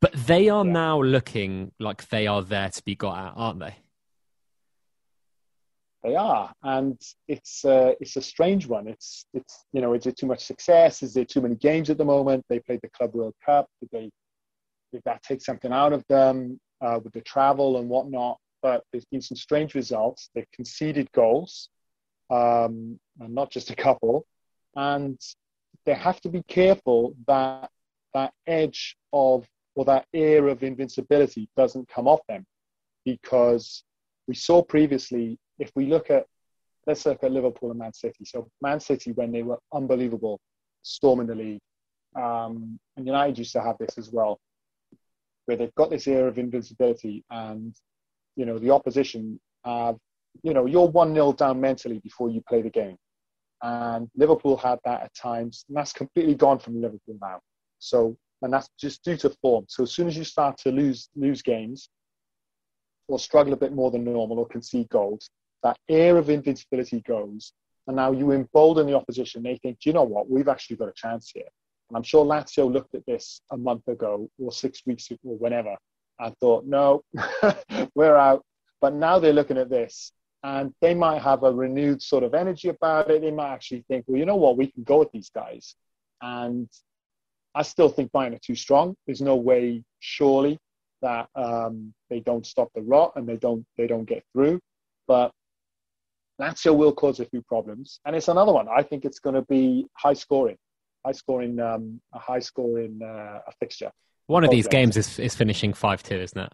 [0.00, 0.72] But they are yeah.
[0.72, 3.76] now looking like they are there to be got at, aren't they?
[6.02, 6.98] They are, and
[7.28, 8.88] it's uh, it's a strange one.
[8.88, 11.02] It's it's you know, is it too much success?
[11.02, 12.46] Is there too many games at the moment?
[12.48, 13.66] They played the Club World Cup.
[13.80, 14.10] Did they
[14.92, 18.38] did that take something out of them uh, with the travel and whatnot?
[18.62, 20.30] But there's been some strange results.
[20.34, 21.68] They've conceded goals,
[22.30, 24.24] um, and not just a couple,
[24.76, 25.20] and
[25.84, 27.68] they have to be careful that
[28.14, 29.46] that edge of
[29.80, 32.44] or that air of invincibility doesn't come off them
[33.06, 33.82] because
[34.28, 36.26] we saw previously if we look at
[36.86, 38.26] let's look at Liverpool and Man City.
[38.26, 40.38] So Man City when they were unbelievable,
[40.82, 41.62] storming the league,
[42.14, 44.38] um, and United used to have this as well,
[45.46, 47.74] where they've got this air of invincibility, and
[48.36, 49.96] you know the opposition have,
[50.42, 52.98] you know, you're one 0 down mentally before you play the game,
[53.62, 57.40] and Liverpool had that at times, and that's completely gone from Liverpool now.
[57.78, 59.66] So and that's just due to form.
[59.68, 61.88] So as soon as you start to lose lose games,
[63.08, 65.30] or struggle a bit more than normal, or concede goals,
[65.62, 67.52] that air of invincibility goes,
[67.86, 69.42] and now you embolden the opposition.
[69.42, 70.30] They think, do you know what?
[70.30, 71.48] We've actually got a chance here.
[71.88, 75.38] And I'm sure Lazio looked at this a month ago, or six weeks ago, or
[75.38, 75.76] whenever,
[76.20, 77.02] and thought, no,
[77.94, 78.44] we're out.
[78.80, 80.12] But now they're looking at this,
[80.42, 83.22] and they might have a renewed sort of energy about it.
[83.22, 84.56] They might actually think, well, you know what?
[84.56, 85.74] We can go with these guys.
[86.22, 86.68] And
[87.54, 88.94] I still think Bayern are too strong.
[89.06, 90.58] There's no way, surely,
[91.02, 94.60] that um, they don't stop the rot and they don't they don't get through.
[95.08, 95.32] But
[96.40, 98.68] Lazio will cause a few problems, and it's another one.
[98.68, 100.56] I think it's going to be high scoring,
[101.04, 103.90] high scoring, um, a high scoring uh, a fixture.
[104.26, 106.52] One of these games is is finishing five two, isn't it?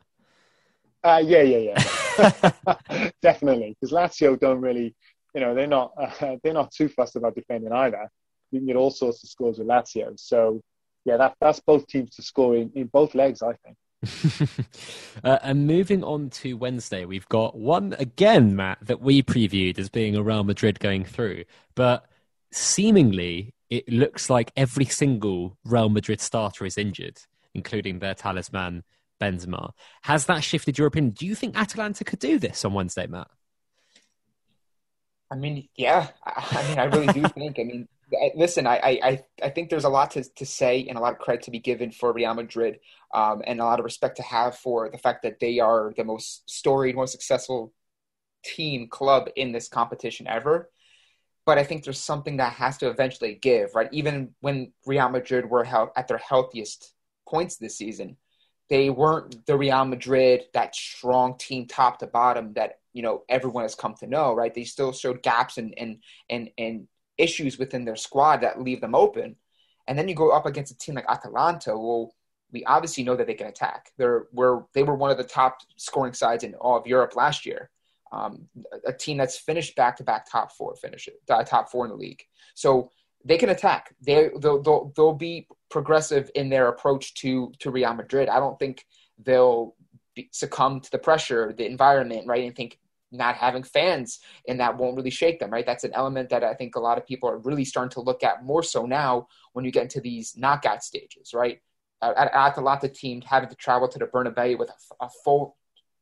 [1.04, 1.76] Uh, yeah, yeah,
[2.18, 3.76] yeah, definitely.
[3.78, 4.94] Because Lazio don't really,
[5.34, 8.08] you know, they're not uh, they're not too fussed about defending either.
[8.50, 10.60] You can get all sorts of scores with Lazio, so
[11.06, 13.76] yeah, that, that's both teams to score in, in both legs, I think.
[15.24, 19.88] uh, and moving on to Wednesday, we've got one again, Matt, that we previewed as
[19.88, 21.44] being a Real Madrid going through.
[21.76, 22.06] But
[22.50, 27.18] seemingly, it looks like every single Real Madrid starter is injured,
[27.54, 28.82] including their talisman,
[29.20, 29.70] Benzema.
[30.02, 31.14] Has that shifted your opinion?
[31.16, 33.28] Do you think Atalanta could do this on Wednesday, Matt?
[35.30, 36.08] I mean, yeah.
[36.24, 37.58] I mean, I really do think.
[37.60, 37.88] I mean,
[38.34, 41.18] listen, I, I, I think there's a lot to, to say and a lot of
[41.18, 42.78] credit to be given for Real Madrid
[43.12, 46.04] um, and a lot of respect to have for the fact that they are the
[46.04, 47.72] most storied, most successful
[48.44, 50.70] team club in this competition ever.
[51.44, 53.88] But I think there's something that has to eventually give, right?
[53.92, 56.92] Even when Real Madrid were at their healthiest
[57.28, 58.16] points this season,
[58.68, 63.62] they weren't the Real Madrid, that strong team top to bottom that you know everyone
[63.62, 64.52] has come to know, right?
[64.52, 65.98] They still showed gaps and and
[66.28, 66.88] and and
[67.18, 69.36] issues within their squad that leave them open.
[69.86, 71.76] And then you go up against a team like Atalanta.
[71.78, 72.12] Well,
[72.52, 73.90] we obviously know that they can attack.
[73.96, 77.46] They're were they were one of the top scoring sides in all of Europe last
[77.46, 77.70] year.
[78.12, 78.48] Um,
[78.86, 81.96] a team that's finished back to back top four finishes, uh, top four in the
[81.96, 82.22] league.
[82.54, 82.90] So
[83.24, 83.94] they can attack.
[84.00, 88.28] They they'll, they'll they'll be progressive in their approach to to Real Madrid.
[88.28, 88.86] I don't think
[89.18, 89.74] they'll
[90.14, 92.44] be, succumb to the pressure, the environment, right?
[92.44, 92.78] And think
[93.12, 95.66] not having fans and that won't really shake them, right?
[95.66, 98.22] That's an element that I think a lot of people are really starting to look
[98.22, 101.60] at more so now when you get into these knockout stages, right?
[102.02, 105.56] At Atalanta team having to travel to the Bernabeu with a, a full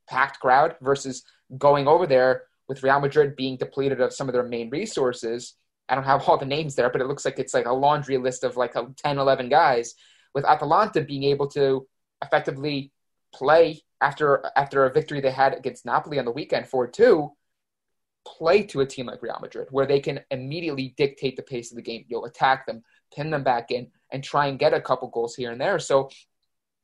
[0.08, 1.24] packed crowd versus
[1.58, 5.54] going over there with Real Madrid being depleted of some of their main resources.
[5.88, 8.16] I don't have all the names there, but it looks like it's like a laundry
[8.16, 9.94] list of like 10, 11 guys
[10.34, 11.86] with Atalanta being able to
[12.22, 12.90] effectively
[13.34, 17.30] play after after a victory they had against Napoli on the weekend 4-2
[18.26, 21.76] play to a team like Real Madrid where they can immediately dictate the pace of
[21.76, 22.04] the game.
[22.08, 22.82] You'll attack them,
[23.14, 25.78] pin them back in, and try and get a couple goals here and there.
[25.78, 26.10] So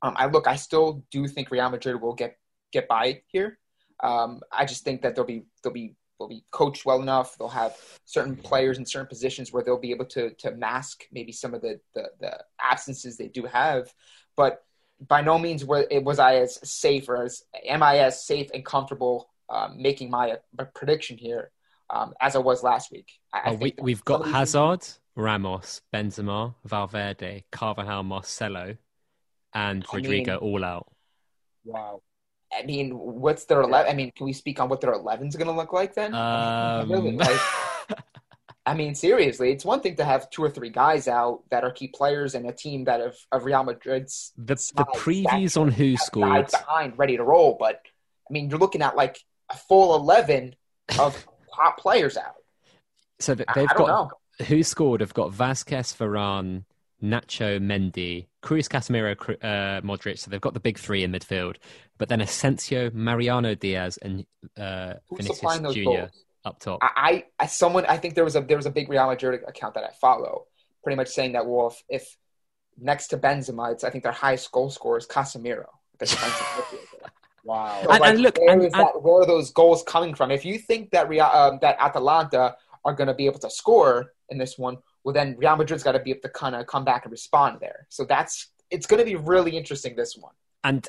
[0.03, 2.39] um, I look, I still do think Real Madrid will get
[2.73, 3.59] get by here.
[4.03, 7.37] Um, I just think that they'll be they'll be they'll be coached well enough.
[7.37, 11.33] They'll have certain players in certain positions where they'll be able to to mask maybe
[11.33, 13.93] some of the the, the absences they do have.
[14.37, 14.65] But
[15.07, 19.31] by no means was I as safe or as am I as safe and comfortable
[19.49, 21.51] um, making my, my, prediction here
[21.89, 23.11] um, as I was last week.
[23.33, 24.87] I, oh, we, have got Hazard,
[25.17, 28.77] Ramos, Benzema, Valverde, Carvajal, Marcelo,
[29.55, 30.93] and I Rodrygo mean, all out.
[31.65, 32.03] Wow.
[32.53, 33.91] I mean, what's their eleven?
[33.91, 36.15] I mean, can we speak on what their eleven is going to look like then?
[36.15, 36.91] Um...
[36.91, 37.41] really, like,
[38.71, 41.73] I mean, seriously, it's one thing to have two or three guys out that are
[41.73, 45.97] key players in a team that of, of Real Madrid's the the previews on who
[45.97, 47.57] scored behind ready to roll.
[47.59, 49.19] But I mean, you're looking at like
[49.51, 50.55] a full eleven
[51.01, 52.37] of top players out.
[53.19, 54.47] So they've I, I got know.
[54.47, 55.01] who scored.
[55.01, 56.63] Have got Vázquez, Varane,
[57.03, 60.21] Nacho, Mendy, Kroos, Casemiro, uh, Modric.
[60.21, 61.57] So they've got the big three in midfield.
[61.99, 64.25] But then Asensio, Mariano Diaz, and
[64.57, 66.13] uh, Vinicius Junior
[66.45, 66.79] up top.
[66.83, 69.75] I, I, someone, I think there was a there was a big Real Madrid account
[69.75, 70.47] that I follow,
[70.83, 72.17] pretty much saying that well, if, if
[72.79, 75.67] next to Benzema, it's I think their highest goal scorer is Casemiro.
[77.45, 77.81] wow.
[77.83, 80.31] So and, like, and, look, where, and, and, that, where are those goals coming from?
[80.31, 84.13] If you think that Real, um, that Atalanta are going to be able to score
[84.31, 86.85] in this one, well, then Real Madrid's got to be able to kind of come
[86.85, 87.87] back and respond there.
[87.91, 90.33] So that's it's going to be really interesting this one.
[90.65, 90.87] And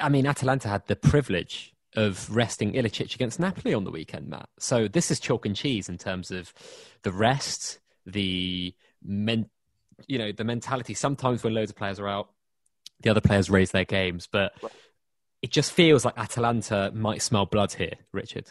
[0.00, 4.48] I mean, Atalanta had the privilege of resting Ilicic against Napoli on the weekend, Matt.
[4.58, 6.52] So this is chalk and cheese in terms of
[7.02, 9.48] the rest, the men,
[10.06, 10.94] you know, the mentality.
[10.94, 12.30] Sometimes when loads of players are out,
[13.00, 14.52] the other players raise their games, but
[15.42, 18.50] it just feels like Atalanta might smell blood here, Richard.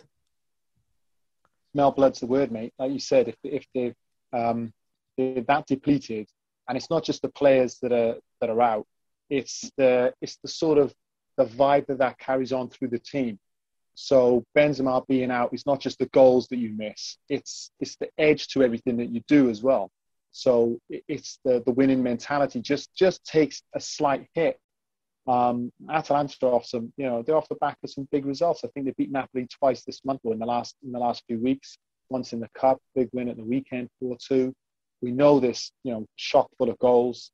[1.73, 2.73] Smell blood's the word, mate.
[2.79, 3.95] Like you said, if if they've
[4.33, 4.73] um,
[5.17, 6.27] they're that depleted,
[6.67, 8.88] and it's not just the players that are that are out,
[9.29, 10.93] it's the it's the sort of
[11.38, 13.39] the vibe that that carries on through the team.
[13.95, 18.09] So Benzema being out is not just the goals that you miss; it's it's the
[18.17, 19.89] edge to everything that you do as well.
[20.31, 24.59] So it's the the winning mentality just just takes a slight hit.
[25.27, 28.61] Um, Atalanta off some, you know, they're off the back of some big results.
[28.63, 31.23] I think they beat Napoli twice this month or in the last in the last
[31.27, 31.77] few weeks.
[32.09, 34.53] Once in the cup, big win at the weekend, four two.
[35.01, 37.31] We know this, you know, chock full of goals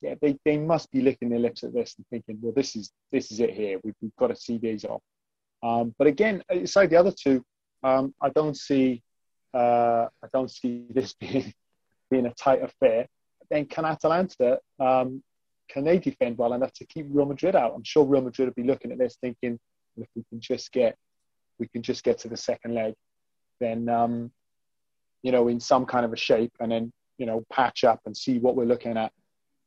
[0.00, 2.90] yeah, they, they must be licking their lips at this and thinking, well, this is
[3.12, 3.78] this is it here.
[3.84, 5.02] We've, we've got to see these off.
[5.62, 7.44] Um, but again, aside the other two,
[7.82, 9.02] um, I don't see
[9.52, 11.52] uh, I don't see this being
[12.10, 13.06] being a tight affair.
[13.50, 15.22] Then can Atalanta um,
[15.68, 17.74] can they defend well enough to keep Real Madrid out?
[17.74, 19.58] I'm sure Real Madrid will be looking at this thinking,
[19.96, 20.96] if we can just get
[21.58, 22.94] we can just get to the second leg,
[23.60, 24.32] then um,
[25.22, 28.16] you know in some kind of a shape, and then you know patch up and
[28.16, 29.12] see what we're looking at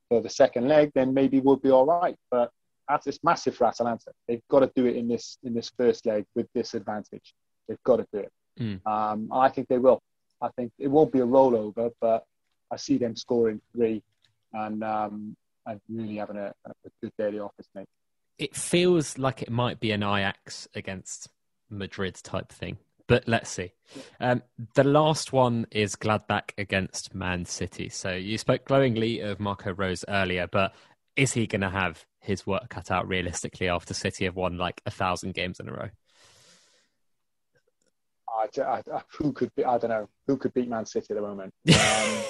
[0.09, 2.15] for the second leg, then maybe we'll be all right.
[2.29, 2.51] But
[2.87, 4.11] that's it's massive for Atalanta.
[4.27, 7.33] They've got to do it in this in this first leg with this advantage.
[7.67, 8.31] They've got to do it.
[8.59, 8.85] Mm.
[8.85, 10.01] Um, I think they will.
[10.41, 12.25] I think it won't be a rollover, but
[12.71, 14.03] I see them scoring three
[14.51, 15.35] and um,
[15.65, 17.87] and really having a, a good day at the office, mate.
[18.37, 21.29] It feels like it might be an Ajax against
[21.69, 22.77] Madrid type thing
[23.13, 23.71] but let's see.
[24.19, 24.41] Um,
[24.73, 27.87] the last one is Gladbach against Man City.
[27.89, 30.73] So you spoke glowingly of Marco Rose earlier, but
[31.15, 34.81] is he going to have his work cut out realistically after City have won like
[34.87, 35.89] a thousand games in a row?
[38.27, 39.63] I, I, who could be?
[39.63, 41.53] I don't know who could beat Man City at the moment.
[41.69, 42.23] Um,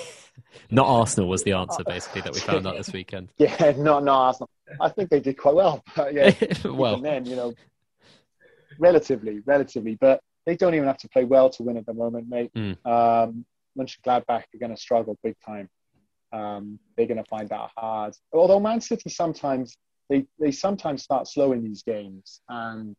[0.72, 3.30] not Arsenal was the answer basically that we found out this weekend.
[3.38, 4.50] Yeah, not not Arsenal.
[4.82, 5.84] I think they did quite well.
[5.96, 6.34] But yeah,
[6.66, 7.54] well, then you know,
[8.80, 12.30] relatively, relatively, but they don't even have to play well to win at the moment,
[12.30, 12.52] mate.
[12.56, 12.86] Mm.
[12.86, 13.46] Um,
[13.78, 15.70] Mönchengladbach are going to struggle big time.
[16.32, 18.14] Um, they're going to find that hard.
[18.32, 19.78] Although Man City sometimes
[20.10, 22.96] they they sometimes start slow in these games, and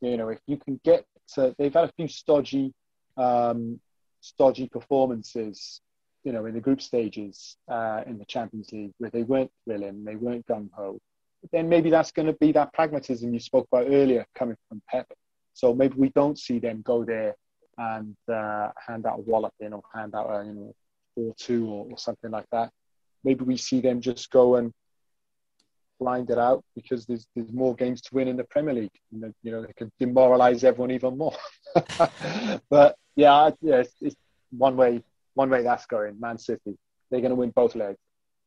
[0.00, 1.04] you know if you can get
[1.34, 2.72] to, they've had a few stodgy
[3.16, 3.80] um,
[4.20, 5.80] stodgy performances,
[6.24, 10.04] you know, in the group stages uh, in the Champions League where they weren't thrilling,
[10.04, 10.98] they weren't gung ho.
[11.52, 15.06] Then maybe that's going to be that pragmatism you spoke about earlier coming from Pep.
[15.58, 17.34] So maybe we don't see them go there
[17.78, 20.74] and uh, hand out a walloping or hand out a you know
[21.16, 22.70] four two or, or something like that.
[23.24, 24.72] Maybe we see them just go and
[25.98, 28.96] blind it out because there's there's more games to win in the Premier League.
[29.10, 31.34] You know, you know they can demoralise everyone even more.
[32.70, 34.16] but yeah, yeah, it's, it's,
[34.50, 35.02] one way
[35.34, 36.20] one way that's going.
[36.20, 36.78] Man City,
[37.10, 37.98] they're going to win both legs.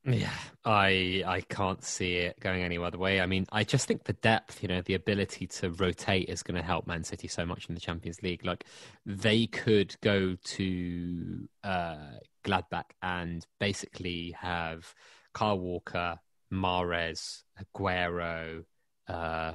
[0.04, 0.34] Yeah,
[0.66, 3.22] I I can't see it going any other way.
[3.22, 6.60] I mean, I just think the depth, you know, the ability to rotate is going
[6.60, 8.44] to help Man City so much in the Champions League.
[8.44, 8.66] Like
[9.06, 14.96] they could go to uh, Gladbach and basically have
[15.34, 16.20] Kyle Walker,
[16.52, 18.64] Mahrez, Aguero,
[19.08, 19.54] uh,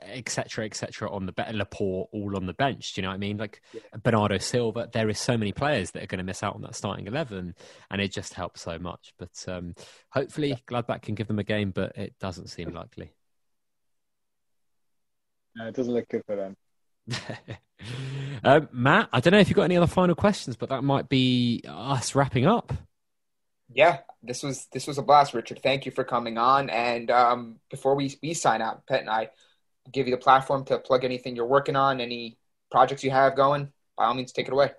[0.00, 1.10] etc., etc.
[1.10, 2.94] on the bench, Laporte all on the bench.
[2.94, 3.36] Do you know what I mean?
[3.36, 3.80] Like yeah.
[4.02, 6.74] Bernardo Silva, there is so many players that are going to miss out on that
[6.74, 7.54] starting eleven,
[7.90, 9.14] and it just helps so much.
[9.18, 9.74] But um,
[10.10, 10.56] hopefully, yeah.
[10.68, 13.12] Gladbach can give them a game, but it doesn't seem likely.
[15.56, 16.56] No, it doesn't look good for them.
[18.44, 21.08] um, Matt, I don't know if you've got any other final questions, but that might
[21.08, 22.72] be us wrapping up.
[23.72, 25.60] Yeah, this was this was a blast, Richard.
[25.62, 26.70] Thank you for coming on.
[26.70, 29.30] And um, before we we sign out, Pet and I
[29.92, 32.36] give you the platform to plug anything you're working on, any
[32.70, 33.72] projects you have going.
[33.96, 34.72] By all means, take it away.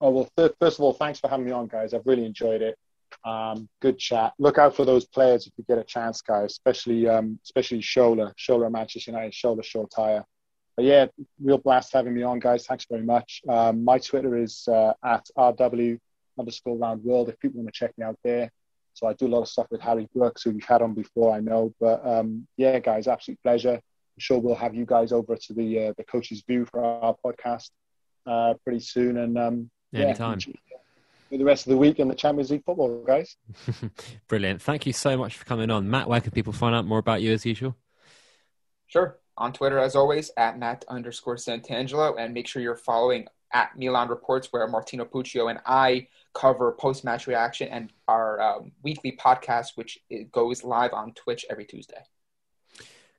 [0.00, 1.94] Oh well, th- first of all, thanks for having me on, guys.
[1.94, 2.78] I've really enjoyed it.
[3.24, 4.32] Um, good chat.
[4.38, 6.52] Look out for those players if you get a chance, guys.
[6.52, 10.24] Especially um, especially Shola, Shola Manchester United, Shola Shoretire.
[10.76, 11.06] But yeah,
[11.42, 12.66] real blast having me on, guys.
[12.66, 13.42] Thanks very much.
[13.48, 15.98] Um, my Twitter is uh, at rw
[16.38, 18.50] underscore round world if people want to check me out there.
[18.94, 21.32] So I do a lot of stuff with Harry Brooks, who we've had on before,
[21.32, 21.72] I know.
[21.80, 23.80] But um, yeah, guys, absolute pleasure.
[24.16, 27.16] I'm sure we'll have you guys over to the uh, the coach's view for our
[27.24, 27.70] podcast
[28.26, 29.18] uh, pretty soon.
[29.18, 30.38] And um, yeah, anytime.
[30.40, 33.36] For the rest of the week in the Champions League football, guys.
[34.28, 34.60] Brilliant.
[34.60, 35.88] Thank you so much for coming on.
[35.88, 37.76] Matt, where can people find out more about you as usual?
[38.88, 39.18] Sure.
[39.36, 42.16] On Twitter, as always, at Matt underscore Santangelo.
[42.18, 47.04] And make sure you're following at Milan Reports, where Martino Puccio and I cover post
[47.04, 49.98] match reaction and our um, weekly podcast, which
[50.32, 52.02] goes live on Twitch every Tuesday.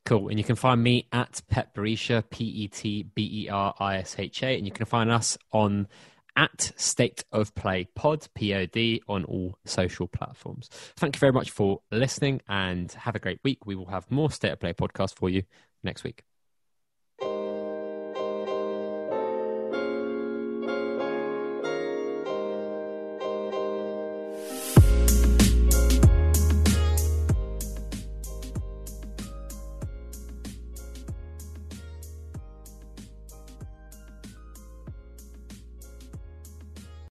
[0.06, 0.30] Cool.
[0.30, 3.98] And you can find me at Pet Berisha, P E T B E R I
[3.98, 4.58] S H A.
[4.58, 5.88] And you can find us on
[6.36, 10.70] at State of Play Pod, P O D, on all social platforms.
[10.96, 13.66] Thank you very much for listening and have a great week.
[13.66, 15.44] We will have more State of Play podcast for you
[15.84, 16.24] next week.